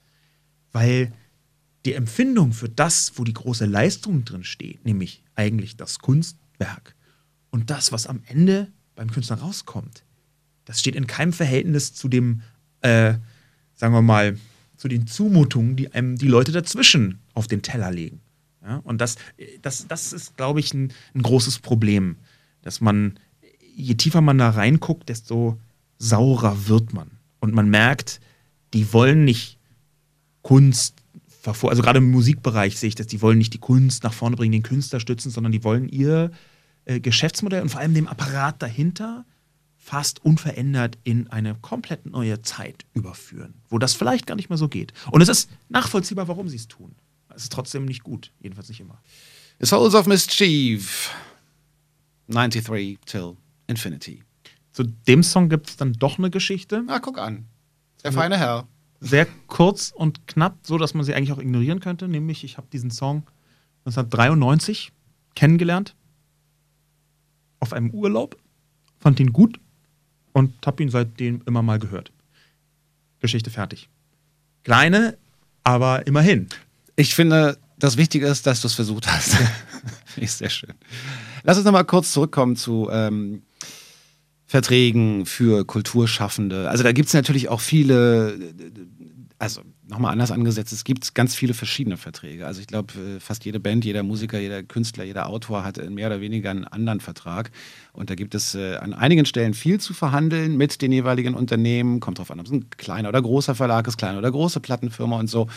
[0.71, 1.11] Weil
[1.85, 6.95] die Empfindung für das, wo die große Leistung drin steht, nämlich eigentlich das Kunstwerk
[7.49, 10.03] und das, was am Ende beim Künstler rauskommt,
[10.65, 12.41] das steht in keinem Verhältnis zu dem,
[12.85, 13.17] äh,
[13.75, 14.37] sagen wir mal,
[14.77, 18.21] zu den Zumutungen, die einem die Leute dazwischen auf den Teller legen.
[18.63, 18.81] Ja?
[18.83, 19.15] Und das,
[19.61, 22.17] das, das ist, glaube ich, ein, ein großes Problem,
[22.61, 23.19] dass man,
[23.75, 25.59] je tiefer man da reinguckt, desto
[25.97, 27.11] saurer wird man.
[27.39, 28.19] Und man merkt,
[28.73, 29.57] die wollen nicht
[30.41, 30.95] Kunst
[31.47, 34.51] also gerade im Musikbereich sehe ich das, die wollen nicht die Kunst nach vorne bringen,
[34.51, 36.31] den Künstler stützen, sondern die wollen ihr
[36.85, 39.25] äh, Geschäftsmodell und vor allem dem Apparat dahinter
[39.85, 44.67] fast unverändert in eine komplett neue Zeit überführen, wo das vielleicht gar nicht mehr so
[44.67, 44.93] geht.
[45.11, 46.95] Und es ist nachvollziehbar, warum sie es tun.
[47.35, 48.99] Es ist trotzdem nicht gut, jedenfalls nicht immer.
[49.59, 51.11] The Souls of Mischief.
[52.29, 54.23] 93 till Infinity.
[54.71, 56.83] zu dem Song gibt es dann doch eine Geschichte.
[56.87, 57.45] Ah, guck an.
[58.03, 58.67] Der feine Herr.
[59.01, 62.07] Sehr kurz und knapp, so dass man sie eigentlich auch ignorieren könnte.
[62.07, 63.27] Nämlich, ich habe diesen Song
[63.85, 64.91] 1993
[65.35, 65.95] kennengelernt.
[67.59, 68.35] Auf einem Urlaub.
[68.97, 69.59] Fand ihn gut
[70.35, 72.11] und habe ihn seitdem immer mal gehört.
[73.21, 73.87] Geschichte fertig.
[74.65, 75.17] Kleine,
[75.63, 76.49] aber immerhin.
[76.97, 79.29] Ich finde, das Wichtige ist, dass du es versucht hast.
[79.29, 79.45] finde
[80.17, 80.73] ich sehr schön.
[81.43, 83.43] Lass uns nochmal kurz zurückkommen zu ähm,
[84.45, 86.69] Verträgen für Kulturschaffende.
[86.69, 88.37] Also da gibt es natürlich auch viele,
[89.39, 92.47] also nochmal anders angesetzt, es gibt ganz viele verschiedene Verträge.
[92.47, 96.07] Also ich glaube, äh, fast jede Band, jeder Musiker, jeder Künstler, jeder Autor hat mehr
[96.07, 97.51] oder weniger einen anderen Vertrag.
[97.93, 101.99] Und da gibt es äh, an einigen Stellen viel zu verhandeln mit den jeweiligen Unternehmen.
[101.99, 105.19] Kommt drauf an, ob es ein kleiner oder großer Verlag ist, kleine oder große Plattenfirma
[105.19, 105.47] und so.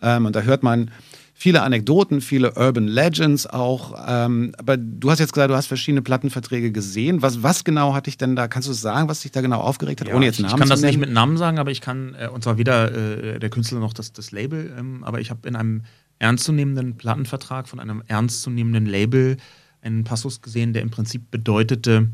[0.00, 0.90] Ähm, und da hört man
[1.34, 3.94] viele Anekdoten, viele Urban Legends auch.
[4.06, 7.22] Ähm, aber du hast jetzt gesagt, du hast verschiedene Plattenverträge gesehen.
[7.22, 10.00] Was, was genau hat dich denn da, kannst du sagen, was dich da genau aufgeregt
[10.00, 12.14] hat, ja, ohne jetzt Namen Ich kann das nicht mit Namen sagen, aber ich kann,
[12.14, 15.48] äh, und zwar weder äh, der Künstler noch das, das Label, ähm, aber ich habe
[15.48, 15.82] in einem
[16.18, 19.36] ernstzunehmenden Plattenvertrag von einem ernstzunehmenden Label
[19.80, 22.10] einen Passus gesehen, der im Prinzip bedeutete,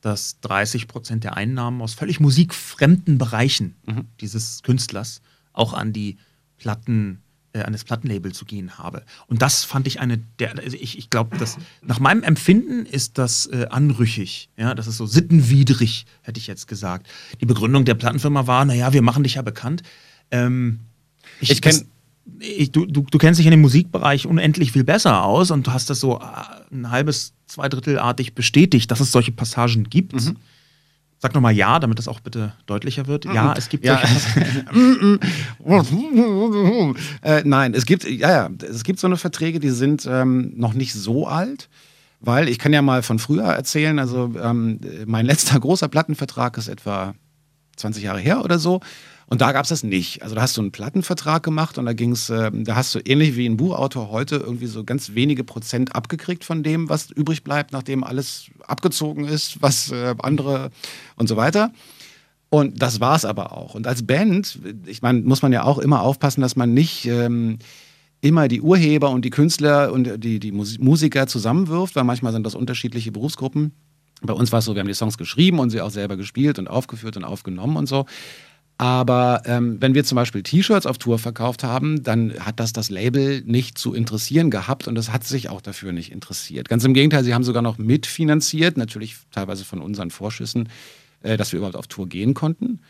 [0.00, 4.06] dass 30 Prozent der Einnahmen aus völlig musikfremden Bereichen mhm.
[4.20, 5.20] dieses Künstlers
[5.52, 6.16] auch an die
[6.56, 7.20] Platten
[7.52, 9.02] äh, an das Plattenlabel zu gehen habe.
[9.26, 13.18] Und das fand ich eine der, also ich, ich glaube, dass nach meinem Empfinden ist
[13.18, 14.48] das äh, anrüchig.
[14.56, 17.08] Ja, das ist so sittenwidrig, hätte ich jetzt gesagt.
[17.40, 19.82] Die Begründung der Plattenfirma war, naja, wir machen dich ja bekannt.
[20.30, 20.80] Ähm,
[21.40, 21.84] ich, ich kenne
[22.70, 25.90] du, du, du, kennst dich in dem Musikbereich unendlich viel besser aus und du hast
[25.90, 30.12] das so äh, ein halbes, zweidrittelartig bestätigt, dass es solche Passagen gibt.
[30.12, 30.36] Mhm.
[31.22, 33.26] Sag nochmal ja, damit das auch bitte deutlicher wird.
[33.26, 34.00] Ja, es gibt ja.
[37.22, 40.72] äh, nein, es gibt, ja, ja, es gibt so eine Verträge, die sind ähm, noch
[40.72, 41.68] nicht so alt.
[42.22, 46.68] Weil ich kann ja mal von früher erzählen, also ähm, mein letzter großer Plattenvertrag ist
[46.68, 47.14] etwa
[47.76, 48.80] 20 Jahre her oder so.
[49.30, 50.24] Und da gab es das nicht.
[50.24, 52.98] Also da hast du einen Plattenvertrag gemacht und da ging es, äh, da hast du
[52.98, 57.44] ähnlich wie ein Buchautor heute irgendwie so ganz wenige Prozent abgekriegt von dem, was übrig
[57.44, 60.72] bleibt, nachdem alles abgezogen ist, was äh, andere
[61.14, 61.72] und so weiter.
[62.48, 63.76] Und das war es aber auch.
[63.76, 67.58] Und als Band, ich meine, muss man ja auch immer aufpassen, dass man nicht ähm,
[68.20, 72.56] immer die Urheber und die Künstler und die, die Musiker zusammenwirft, weil manchmal sind das
[72.56, 73.70] unterschiedliche Berufsgruppen.
[74.22, 76.58] Bei uns war es so, wir haben die Songs geschrieben und sie auch selber gespielt
[76.58, 78.06] und aufgeführt und aufgenommen und so.
[78.80, 82.88] Aber ähm, wenn wir zum Beispiel T-Shirts auf Tour verkauft haben, dann hat das das
[82.88, 86.70] Label nicht zu interessieren gehabt und es hat sich auch dafür nicht interessiert.
[86.70, 90.70] Ganz im Gegenteil, sie haben sogar noch mitfinanziert, natürlich teilweise von unseren Vorschüssen,
[91.22, 92.80] äh, dass wir überhaupt auf Tour gehen konnten.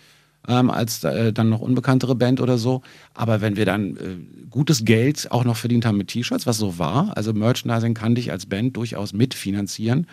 [0.47, 2.82] Ähm, als äh, dann noch unbekanntere Band oder so.
[3.12, 6.78] Aber wenn wir dann äh, gutes Geld auch noch verdient haben mit T-Shirts, was so
[6.78, 10.07] war, also Merchandising kann dich als Band durchaus mitfinanzieren.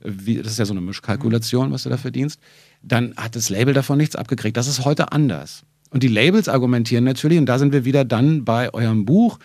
[0.00, 2.40] Wie, das ist ja so eine Mischkalkulation, was du da verdienst
[2.84, 4.56] dann hat das Label davon nichts abgekriegt.
[4.56, 5.62] Das ist heute anders.
[5.90, 9.38] Und die Labels argumentieren natürlich, und da sind wir wieder dann bei eurem Buch,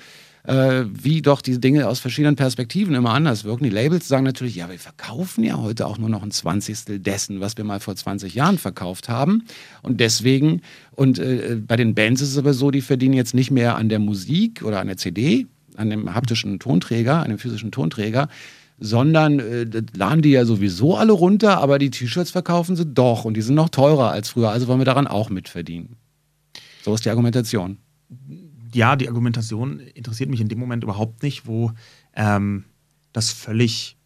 [0.44, 3.66] äh, wie doch die Dinge aus verschiedenen Perspektiven immer anders wirken.
[3.66, 7.40] Die Labels sagen natürlich, ja, wir verkaufen ja heute auch nur noch ein Zwanzigstel dessen,
[7.40, 9.44] was wir mal vor 20 Jahren verkauft haben.
[9.84, 13.52] Und deswegen, und äh, bei den Bands ist es aber so, die verdienen jetzt nicht
[13.52, 15.46] mehr an der Musik oder an der CD,
[15.76, 18.28] an dem haptischen Tonträger, an dem physischen Tonträger,
[18.80, 23.36] sondern äh, laden die ja sowieso alle runter, aber die T-Shirts verkaufen sie doch und
[23.36, 25.96] die sind noch teurer als früher, also wollen wir daran auch mitverdienen.
[26.84, 27.78] So ist die Argumentation.
[28.74, 31.72] Ja, die Argumentation interessiert mich in dem Moment überhaupt nicht, wo
[32.16, 32.66] ähm,
[33.14, 33.98] das völlig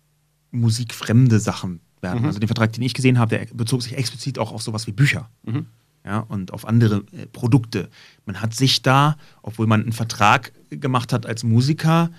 [0.52, 2.22] musikfremde Sachen werden.
[2.22, 2.28] Mhm.
[2.28, 4.92] Also den Vertrag, den ich gesehen habe, der bezog sich explizit auch auf sowas wie
[4.92, 5.30] Bücher.
[5.44, 5.68] Mhm.
[6.06, 7.90] Ja, und auf andere äh, Produkte.
[8.26, 12.12] Man hat sich da, obwohl man einen Vertrag gemacht hat als Musiker,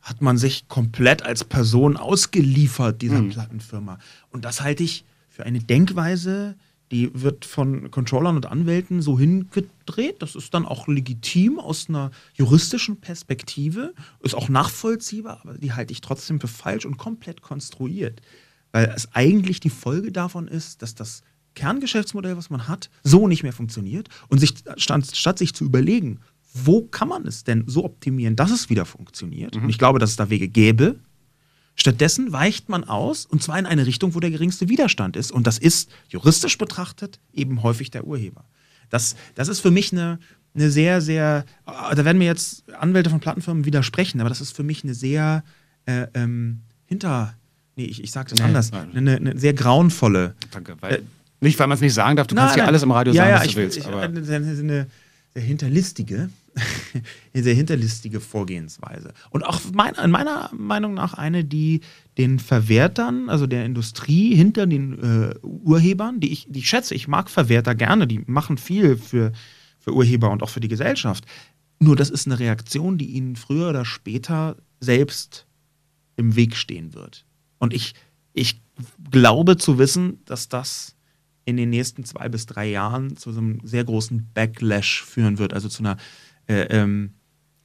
[0.00, 3.30] hat man sich komplett als Person ausgeliefert, dieser mhm.
[3.30, 3.98] Plattenfirma.
[4.30, 6.56] Und das halte ich für eine Denkweise,
[6.90, 10.22] die wird von Controllern und Anwälten so hingedreht.
[10.22, 15.92] Das ist dann auch legitim aus einer juristischen Perspektive, ist auch nachvollziehbar, aber die halte
[15.92, 18.22] ich trotzdem für falsch und komplett konstruiert.
[18.72, 21.22] Weil es eigentlich die Folge davon ist, dass das
[21.54, 26.20] Kerngeschäftsmodell, was man hat, so nicht mehr funktioniert und sich statt, statt sich zu überlegen,
[26.54, 29.56] wo kann man es denn so optimieren, dass es wieder funktioniert?
[29.56, 29.64] Mhm.
[29.64, 30.96] Und ich glaube, dass es da Wege gäbe.
[31.74, 35.30] Stattdessen weicht man aus, und zwar in eine Richtung, wo der geringste Widerstand ist.
[35.30, 38.44] Und das ist juristisch betrachtet eben häufig der Urheber.
[38.90, 40.18] Das, das ist für mich eine,
[40.54, 44.64] eine sehr, sehr, da werden mir jetzt Anwälte von Plattenfirmen widersprechen, aber das ist für
[44.64, 45.44] mich eine sehr
[45.86, 47.34] äh, ähm, hinter,
[47.76, 50.34] nee, ich, ich sage das nee, anders, eine, eine, sehr grauenvolle.
[50.50, 51.02] Danke, weil, äh,
[51.40, 53.22] nicht, weil man es nicht sagen darf, du nein, kannst ja alles im Radio ja,
[53.22, 53.78] sagen, ja, was ich, du willst.
[53.78, 54.00] Ich, aber.
[54.00, 54.86] Eine, eine,
[55.38, 56.30] sehr hinterlistige
[57.34, 59.12] sehr hinterlistige Vorgehensweise.
[59.30, 61.82] Und auch mein, in meiner Meinung nach eine, die
[62.16, 67.06] den Verwertern, also der Industrie hinter den äh, Urhebern, die ich, die ich schätze, ich
[67.06, 69.30] mag Verwerter gerne, die machen viel für,
[69.78, 71.24] für Urheber und auch für die Gesellschaft.
[71.78, 75.46] Nur das ist eine Reaktion, die ihnen früher oder später selbst
[76.16, 77.24] im Weg stehen wird.
[77.58, 77.94] Und ich,
[78.32, 78.60] ich
[79.12, 80.96] glaube zu wissen, dass das
[81.48, 85.54] in den nächsten zwei bis drei Jahren zu so einem sehr großen Backlash führen wird,
[85.54, 85.96] also zu einer,
[86.46, 87.14] äh, ähm,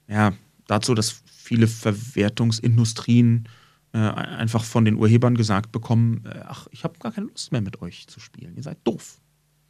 [0.07, 0.31] ja,
[0.67, 3.49] dazu, dass viele Verwertungsindustrien
[3.91, 7.59] äh, einfach von den Urhebern gesagt bekommen, äh, ach, ich habe gar keine Lust mehr
[7.59, 9.19] mit euch zu spielen, ihr seid doof.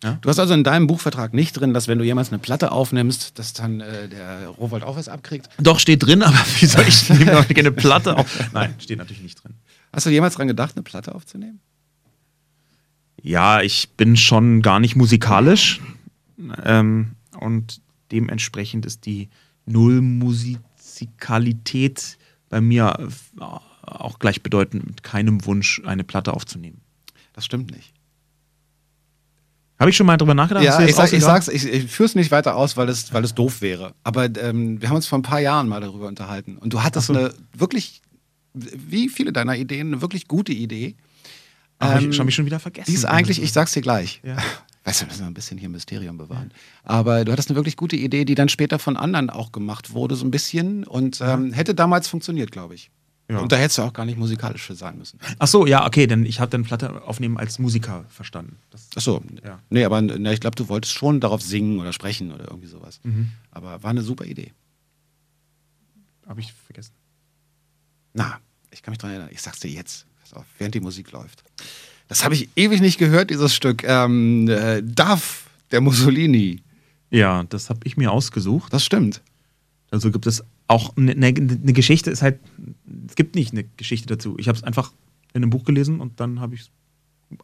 [0.04, 0.20] Ja?
[0.22, 3.40] Du hast also in deinem Buchvertrag nicht drin, dass wenn du jemals eine Platte aufnimmst,
[3.40, 5.50] dass dann äh, der Rowold auch was abkriegt?
[5.58, 8.54] Doch, steht drin, aber wie soll ich eine Platte auf?
[8.54, 9.56] Nein, steht natürlich nicht drin.
[9.92, 11.62] Hast du jemals daran gedacht, eine Platte aufzunehmen?
[13.24, 15.80] Ja, ich bin schon gar nicht musikalisch
[16.64, 17.80] ähm, und
[18.12, 19.30] dementsprechend ist die
[19.66, 22.18] Nullmusikalität
[22.50, 23.08] bei mir
[23.82, 26.82] auch gleichbedeutend mit keinem Wunsch, eine Platte aufzunehmen.
[27.32, 27.94] Das stimmt nicht.
[29.80, 30.64] Habe ich schon mal drüber nachgedacht?
[30.64, 33.24] Ja, ich, sag, ich sag's, ich, ich führe es nicht weiter aus, weil es, weil
[33.24, 33.96] es doof wäre.
[34.04, 36.58] Aber ähm, wir haben uns vor ein paar Jahren mal darüber unterhalten.
[36.58, 37.14] Und du hattest so.
[37.14, 38.04] eine wirklich,
[38.54, 40.96] wie viele deiner Ideen, eine wirklich gute Idee.
[41.80, 42.90] Ach, ähm, ich habe mich schon wieder vergessen.
[42.90, 44.22] Die ist eigentlich, ich sag's dir gleich.
[44.24, 44.38] Ja.
[44.86, 46.52] Weißt du, wir müssen ein bisschen hier Mysterium bewahren.
[46.84, 50.16] Aber du hattest eine wirklich gute Idee, die dann später von anderen auch gemacht wurde,
[50.16, 50.84] so ein bisschen.
[50.84, 52.92] Und ähm, hätte damals funktioniert, glaube ich.
[53.30, 53.40] Ja.
[53.40, 55.20] Und da hättest du auch gar nicht musikalisch für sein müssen.
[55.40, 58.58] Ach so, ja, okay, denn ich habe dann Platte aufnehmen als Musiker verstanden.
[58.70, 59.60] Das, Ach so, ja.
[59.70, 63.00] nee, aber ne, ich glaube, du wolltest schon darauf singen oder sprechen oder irgendwie sowas.
[63.04, 63.32] Mhm.
[63.52, 64.52] Aber war eine super Idee.
[66.28, 66.94] Habe ich vergessen.
[68.14, 68.40] Na,
[68.72, 69.32] ich kann mich daran erinnern.
[69.32, 70.06] Ich sag's dir jetzt,
[70.36, 71.44] auf, während die Musik läuft.
[72.08, 73.84] Das habe ich ewig nicht gehört, dieses Stück.
[73.84, 76.62] Ähm, äh, Duff, der Mussolini.
[77.10, 78.74] Ja, das habe ich mir ausgesucht.
[78.74, 79.22] Das stimmt.
[79.92, 82.40] Also gibt es auch eine, eine, eine Geschichte, ist halt,
[83.08, 84.36] es gibt nicht eine Geschichte dazu.
[84.40, 84.92] Ich habe es einfach
[85.34, 86.70] in einem Buch gelesen und dann habe ich es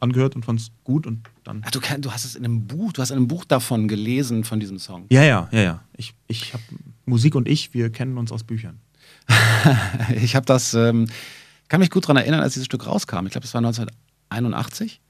[0.00, 1.62] angehört und fand es gut und dann.
[1.64, 3.88] Ach, du, kann, du hast es in einem Buch, du hast in einem Buch davon
[3.88, 5.06] gelesen, von diesem Song.
[5.10, 5.84] Ja, ja, ja, ja.
[5.96, 6.62] Ich, ich habe
[7.06, 8.80] Musik und ich, wir kennen uns aus Büchern.
[10.22, 11.06] ich habe das, ähm,
[11.70, 13.26] kann mich gut daran erinnern, als dieses Stück rauskam.
[13.26, 15.00] Ich glaube, es war 1981.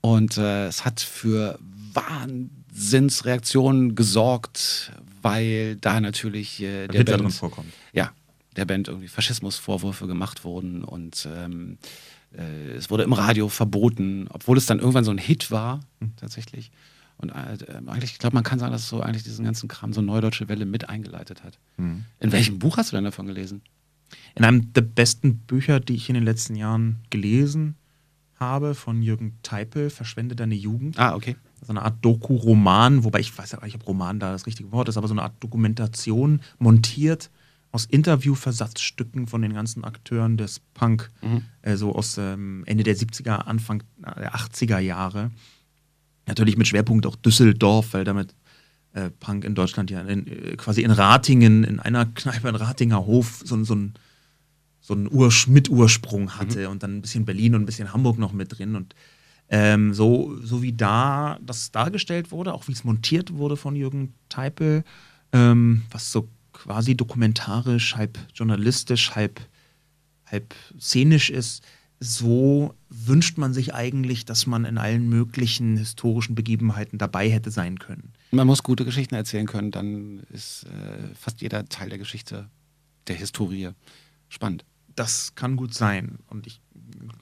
[0.00, 1.58] Und äh, es hat für
[1.94, 4.92] Wahnsinnsreaktionen gesorgt,
[5.22, 7.72] weil da natürlich äh, der Band, drin vorkommt.
[7.92, 8.10] Ja,
[8.56, 11.78] der Band irgendwie Faschismusvorwürfe gemacht wurden und ähm,
[12.36, 16.12] äh, es wurde im Radio verboten, obwohl es dann irgendwann so ein Hit war, mhm.
[16.16, 16.72] tatsächlich.
[17.18, 19.92] Und äh, eigentlich, ich glaube, man kann sagen, dass es so eigentlich diesen ganzen Kram
[19.92, 21.60] so Neudeutsche Welle mit eingeleitet hat.
[21.76, 22.04] Mhm.
[22.18, 23.62] In welchem Buch hast du denn davon gelesen?
[24.34, 27.76] In einem der besten Bücher, die ich in den letzten Jahren gelesen
[28.36, 30.98] habe, von Jürgen Teipel, Verschwende deine Jugend.
[30.98, 34.46] Ah, okay so eine Art Doku-Roman, wobei ich weiß ja nicht, ob Roman da das
[34.46, 37.30] richtige Wort ist, aber so eine Art Dokumentation montiert
[37.72, 41.42] aus Interviewversatzstücken von den ganzen Akteuren des Punk, mhm.
[41.62, 45.30] äh, so aus ähm, Ende der 70er, Anfang der 80er Jahre.
[46.26, 48.34] Natürlich mit Schwerpunkt auch Düsseldorf, weil damit
[48.94, 53.04] äh, Punk in Deutschland ja in, äh, quasi in Ratingen, in einer Kneipe in Ratinger
[53.06, 53.94] Hof, so, so ein
[54.80, 56.72] so einen Ur Mit-Ursprung hatte mhm.
[56.72, 58.94] und dann ein bisschen Berlin und ein bisschen Hamburg noch mit drin und
[59.48, 64.12] ähm, so, so wie da das dargestellt wurde, auch wie es montiert wurde von Jürgen
[64.28, 64.84] Teipel,
[65.32, 69.40] ähm, was so quasi dokumentarisch, halb journalistisch, halb,
[70.26, 71.64] halb szenisch ist,
[72.04, 77.78] so wünscht man sich eigentlich, dass man in allen möglichen historischen Begebenheiten dabei hätte sein
[77.78, 78.12] können.
[78.30, 82.50] Man muss gute Geschichten erzählen können, dann ist äh, fast jeder Teil der Geschichte,
[83.06, 83.70] der Historie
[84.28, 84.64] spannend.
[84.94, 86.18] Das kann gut sein.
[86.28, 86.60] Und ich,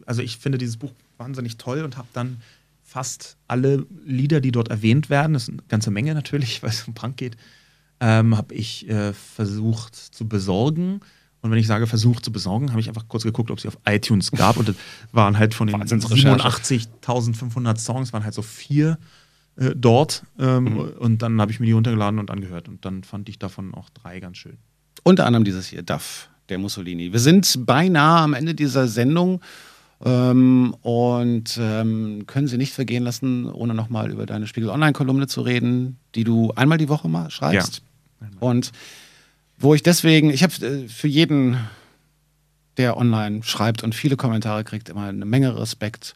[0.04, 2.42] also ich finde dieses Buch wahnsinnig toll und habe dann
[2.82, 6.86] fast alle Lieder, die dort erwähnt werden, das ist eine ganze Menge natürlich, weil es
[6.88, 7.36] um Punk geht,
[8.00, 11.00] ähm, habe ich äh, versucht zu besorgen.
[11.42, 13.76] Und wenn ich sage versucht zu besorgen, habe ich einfach kurz geguckt, ob sie auf
[13.84, 14.56] iTunes gab.
[14.56, 14.76] Und das
[15.10, 18.96] waren halt von den 87.500 Songs, waren halt so vier
[19.56, 20.22] äh, dort.
[20.38, 20.78] Ähm, mhm.
[20.98, 22.68] Und dann habe ich mir die runtergeladen und angehört.
[22.68, 24.56] Und dann fand ich davon auch drei ganz schön.
[25.02, 27.12] Unter anderem dieses hier, Duff, der Mussolini.
[27.12, 29.40] Wir sind beinahe am Ende dieser Sendung.
[30.04, 35.42] Ähm, und ähm, können Sie nicht vergehen lassen, ohne nochmal über deine Spiegel Online-Kolumne zu
[35.42, 37.82] reden, die du einmal die Woche mal schreibst.
[38.20, 38.28] Ja.
[38.40, 38.72] Und
[39.62, 41.56] wo ich deswegen, ich habe äh, für jeden,
[42.76, 46.14] der online schreibt und viele Kommentare kriegt, immer eine Menge Respekt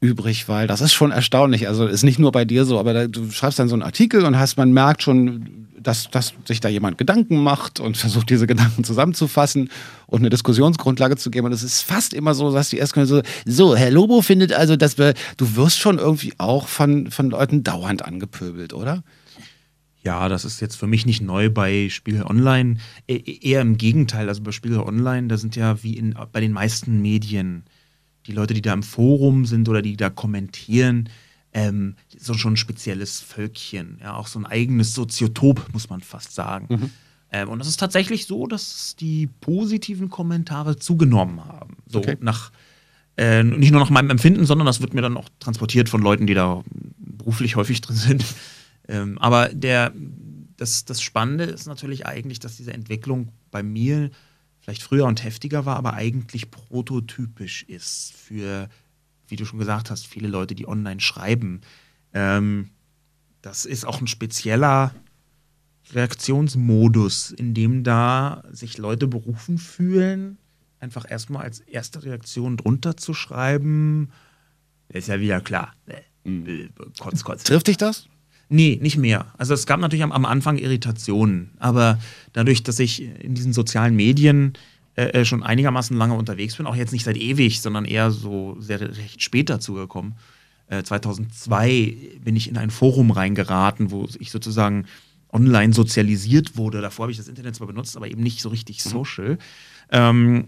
[0.00, 1.68] übrig, weil das ist schon erstaunlich.
[1.68, 4.24] Also ist nicht nur bei dir so, aber da, du schreibst dann so einen Artikel
[4.24, 8.48] und hast, man merkt schon, dass, dass sich da jemand Gedanken macht und versucht, diese
[8.48, 9.70] Gedanken zusammenzufassen
[10.08, 11.46] und eine Diskussionsgrundlage zu geben.
[11.46, 14.74] Und es ist fast immer so, dass die erst so, so, Herr Lobo findet also,
[14.74, 19.04] dass wir, du wirst schon irgendwie auch von, von Leuten dauernd angepöbelt, oder?
[20.04, 22.78] Ja, das ist jetzt für mich nicht neu bei Spiegel Online.
[23.06, 24.28] E eher im Gegenteil.
[24.28, 27.64] Also bei Spiegel Online, da sind ja wie in, bei den meisten Medien
[28.26, 31.08] die Leute, die da im Forum sind oder die da kommentieren,
[31.52, 33.98] ähm, so schon ein spezielles Völkchen.
[34.00, 36.66] Ja, auch so ein eigenes Soziotop, muss man fast sagen.
[36.70, 36.90] Mhm.
[37.30, 41.76] Ähm, und es ist tatsächlich so, dass die positiven Kommentare zugenommen haben.
[41.86, 42.16] So okay.
[42.20, 42.50] nach
[43.16, 46.26] äh, nicht nur nach meinem Empfinden, sondern das wird mir dann auch transportiert von Leuten,
[46.26, 46.62] die da
[46.98, 48.24] beruflich häufig drin sind.
[48.88, 49.92] Ähm, aber der,
[50.56, 54.10] das, das Spannende ist natürlich eigentlich, dass diese Entwicklung bei mir
[54.60, 58.68] vielleicht früher und heftiger war, aber eigentlich prototypisch ist für,
[59.26, 61.60] wie du schon gesagt hast, viele Leute, die online schreiben.
[62.14, 62.70] Ähm,
[63.40, 64.94] das ist auch ein spezieller
[65.90, 70.38] Reaktionsmodus, in dem da sich Leute berufen fühlen,
[70.78, 74.10] einfach erstmal als erste Reaktion drunter zu schreiben.
[74.88, 75.72] Ist ja wieder klar.
[76.24, 76.70] Mhm.
[76.98, 77.42] Kotz, kotz.
[77.42, 78.08] Trifft dich das?
[78.48, 79.26] Nee, nicht mehr.
[79.38, 81.98] Also es gab natürlich am, am Anfang Irritationen, aber
[82.32, 84.52] dadurch, dass ich in diesen sozialen Medien
[84.94, 88.56] äh, äh, schon einigermaßen lange unterwegs bin, auch jetzt nicht seit ewig, sondern eher so
[88.60, 90.14] sehr recht spät dazugekommen.
[90.66, 94.84] Äh, 2002 bin ich in ein Forum reingeraten, wo ich sozusagen
[95.32, 96.82] online sozialisiert wurde.
[96.82, 99.30] Davor habe ich das Internet zwar benutzt, aber eben nicht so richtig social.
[99.30, 99.38] Mhm.
[99.90, 100.44] Ähm,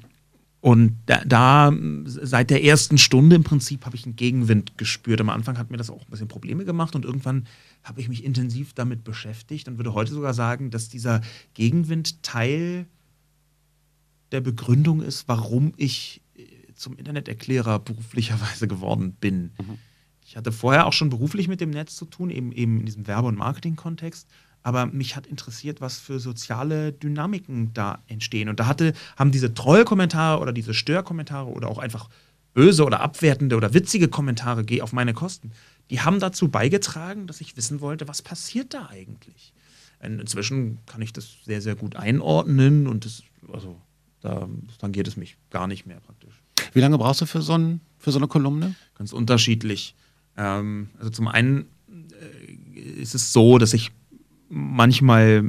[0.65, 1.75] und da, da,
[2.07, 5.21] seit der ersten Stunde im Prinzip habe ich einen Gegenwind gespürt.
[5.21, 7.47] Am Anfang hat mir das auch ein bisschen Probleme gemacht und irgendwann
[7.83, 11.21] habe ich mich intensiv damit beschäftigt und würde heute sogar sagen, dass dieser
[11.53, 12.87] Gegenwind Teil
[14.33, 19.53] der Begründung ist, warum ich äh, zum Interneterklärer beruflicherweise geworden bin.
[19.59, 19.77] Mhm.
[20.25, 23.07] Ich hatte vorher auch schon beruflich mit dem Netz zu tun, eben, eben in diesem
[23.07, 24.31] Werbe- und Marketing-Kontext.
[24.65, 28.49] Aber mich hat interessiert, was für soziale Dynamiken da entstehen.
[28.49, 32.09] Und da hatte, haben diese Trollkommentare oder diese Störkommentare oder auch einfach
[32.55, 35.53] böse oder abwertende oder witzige Kommentare, geh auf meine Kosten,
[35.91, 39.53] die haben dazu beigetragen, dass ich wissen wollte, was passiert da eigentlich.
[40.01, 43.77] Inzwischen kann ich das sehr, sehr gut einordnen und das, also
[44.21, 44.49] da
[44.79, 46.35] tangiert es mich gar nicht mehr praktisch.
[46.73, 48.75] Wie lange brauchst du für so, ein, für so eine Kolumne?
[48.97, 49.95] Ganz unterschiedlich.
[50.37, 53.93] Ähm, also zum einen äh, ist es so, dass ich
[54.55, 55.43] manchmal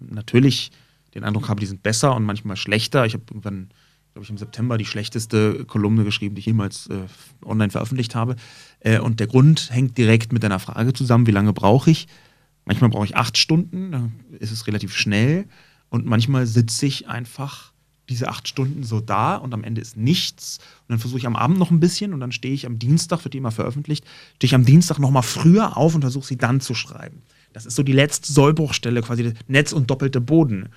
[0.00, 0.70] natürlich
[1.14, 3.06] den Eindruck habe, die sind besser und manchmal schlechter.
[3.06, 3.68] Ich habe irgendwann,
[4.12, 7.06] glaube ich, im September die schlechteste Kolumne geschrieben, die ich jemals äh,
[7.44, 8.36] online veröffentlicht habe.
[8.80, 12.08] Äh, und der Grund hängt direkt mit deiner Frage zusammen, wie lange brauche ich?
[12.64, 15.46] Manchmal brauche ich acht Stunden, dann ist es relativ schnell.
[15.88, 17.72] Und manchmal sitze ich einfach
[18.08, 20.58] diese acht Stunden so da und am Ende ist nichts.
[20.80, 23.24] Und dann versuche ich am Abend noch ein bisschen und dann stehe ich am Dienstag,
[23.24, 24.04] wird die immer veröffentlicht,
[24.36, 27.22] stehe ich am Dienstag nochmal früher auf und versuche sie dann zu schreiben.
[27.58, 30.68] Das ist so die letzte Sollbruchstelle, quasi Netz und doppelte Boden.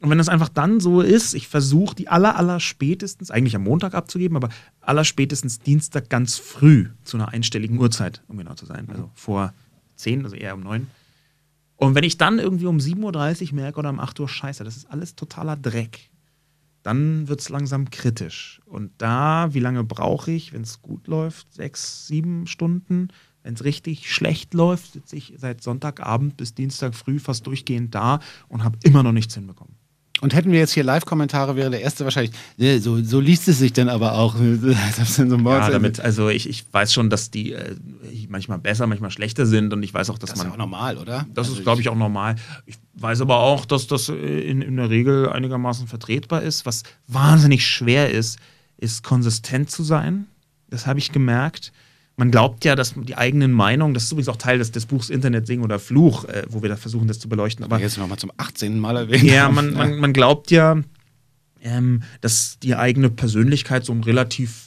[0.00, 3.64] Und wenn das einfach dann so ist, ich versuche die aller, aller spätestens, eigentlich am
[3.64, 4.48] Montag abzugeben, aber
[4.80, 8.88] aller spätestens Dienstag ganz früh zu einer einstelligen Uhrzeit, um genau zu sein.
[8.90, 9.52] Also vor
[9.96, 10.86] 10, also eher um 9.
[11.76, 14.76] Und wenn ich dann irgendwie um 7.30 Uhr merke oder um 8 Uhr, scheiße, das
[14.76, 16.10] ist alles totaler Dreck,
[16.82, 18.60] dann wird es langsam kritisch.
[18.64, 21.52] Und da, wie lange brauche ich, wenn es gut läuft?
[21.52, 23.08] Sechs, sieben Stunden.
[23.46, 28.18] Wenn es richtig schlecht läuft, sitze ich seit Sonntagabend bis Dienstag früh fast durchgehend da
[28.48, 29.76] und habe immer noch nichts hinbekommen.
[30.20, 33.60] Und hätten wir jetzt hier Live-Kommentare, wäre der erste wahrscheinlich, nee, so, so liest es
[33.60, 34.34] sich dann aber auch.
[34.40, 37.76] ja, damit, also ich, ich weiß schon, dass die äh,
[38.28, 40.48] manchmal besser, manchmal schlechter sind und ich weiß auch, dass das man.
[40.48, 41.24] Das ist auch normal, oder?
[41.32, 42.34] Das also ist, glaube ich, auch normal.
[42.64, 46.66] Ich weiß aber auch, dass das in, in der Regel einigermaßen vertretbar ist.
[46.66, 48.40] Was wahnsinnig schwer ist,
[48.76, 50.26] ist konsistent zu sein.
[50.68, 51.72] Das habe ich gemerkt
[52.16, 55.10] man glaubt ja, dass die eigenen Meinungen, das ist übrigens auch Teil des, des Buchs
[55.10, 57.64] Internet Singen oder Fluch, äh, wo wir da versuchen, das zu beleuchten.
[57.64, 58.78] Aber jetzt nochmal zum 18.
[58.80, 59.22] Mal erwähnt.
[59.22, 60.80] Ja, man, man, man glaubt ja,
[61.62, 64.65] ähm, dass die eigene Persönlichkeit so ein relativ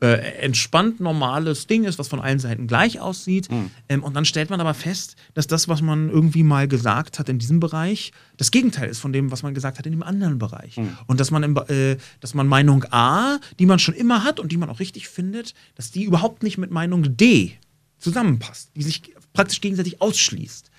[0.00, 3.50] äh, entspannt normales Ding ist, was von allen Seiten gleich aussieht.
[3.50, 3.70] Mhm.
[3.88, 7.28] Ähm, und dann stellt man aber fest, dass das, was man irgendwie mal gesagt hat
[7.28, 10.38] in diesem Bereich, das Gegenteil ist von dem, was man gesagt hat in dem anderen
[10.38, 10.76] Bereich.
[10.76, 10.96] Mhm.
[11.06, 14.52] Und dass man, im, äh, dass man Meinung A, die man schon immer hat und
[14.52, 17.52] die man auch richtig findet, dass die überhaupt nicht mit Meinung D
[17.98, 20.70] zusammenpasst, die sich praktisch gegenseitig ausschließt.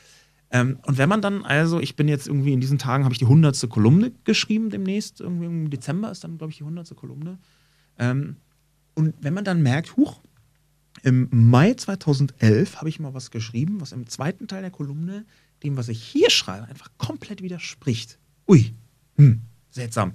[0.51, 3.19] Ähm, und wenn man dann also, ich bin jetzt irgendwie in diesen Tagen, habe ich
[3.19, 7.38] die hundertste Kolumne geschrieben demnächst, irgendwie im Dezember ist dann, glaube ich, die hundertste Kolumne.
[7.97, 8.36] Ähm,
[8.95, 10.21] und wenn man dann merkt, huch,
[11.03, 15.25] im Mai 2011 habe ich mal was geschrieben, was im zweiten Teil der Kolumne
[15.63, 18.17] dem, was ich hier schreibe, einfach komplett widerspricht.
[18.47, 18.73] Ui,
[19.15, 20.13] hm, seltsam.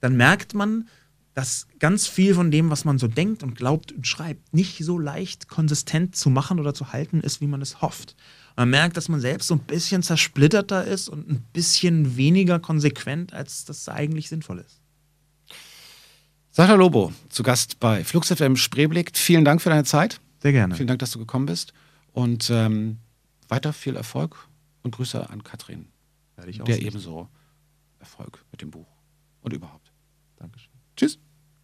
[0.00, 0.88] Dann merkt man,
[1.34, 4.98] dass ganz viel von dem, was man so denkt und glaubt und schreibt, nicht so
[4.98, 8.16] leicht konsistent zu machen oder zu halten ist, wie man es hofft.
[8.56, 13.32] man merkt, dass man selbst so ein bisschen zersplitterter ist und ein bisschen weniger konsequent,
[13.32, 14.79] als das eigentlich sinnvoll ist.
[16.60, 19.16] Sascha Lobo, zu Gast bei Flux FM Spreeblick.
[19.16, 20.20] Vielen Dank für deine Zeit.
[20.40, 20.74] Sehr gerne.
[20.74, 21.72] Vielen Dank, dass du gekommen bist.
[22.12, 22.98] Und ähm,
[23.48, 24.36] weiter viel Erfolg
[24.82, 25.88] und Grüße an Katrin.
[26.36, 26.66] Werde ich auch.
[26.66, 26.88] Der sehen.
[26.88, 27.30] ebenso
[27.98, 28.88] Erfolg mit dem Buch
[29.40, 29.90] und überhaupt.
[30.36, 30.68] Dankeschön.
[30.98, 31.18] Tschüss.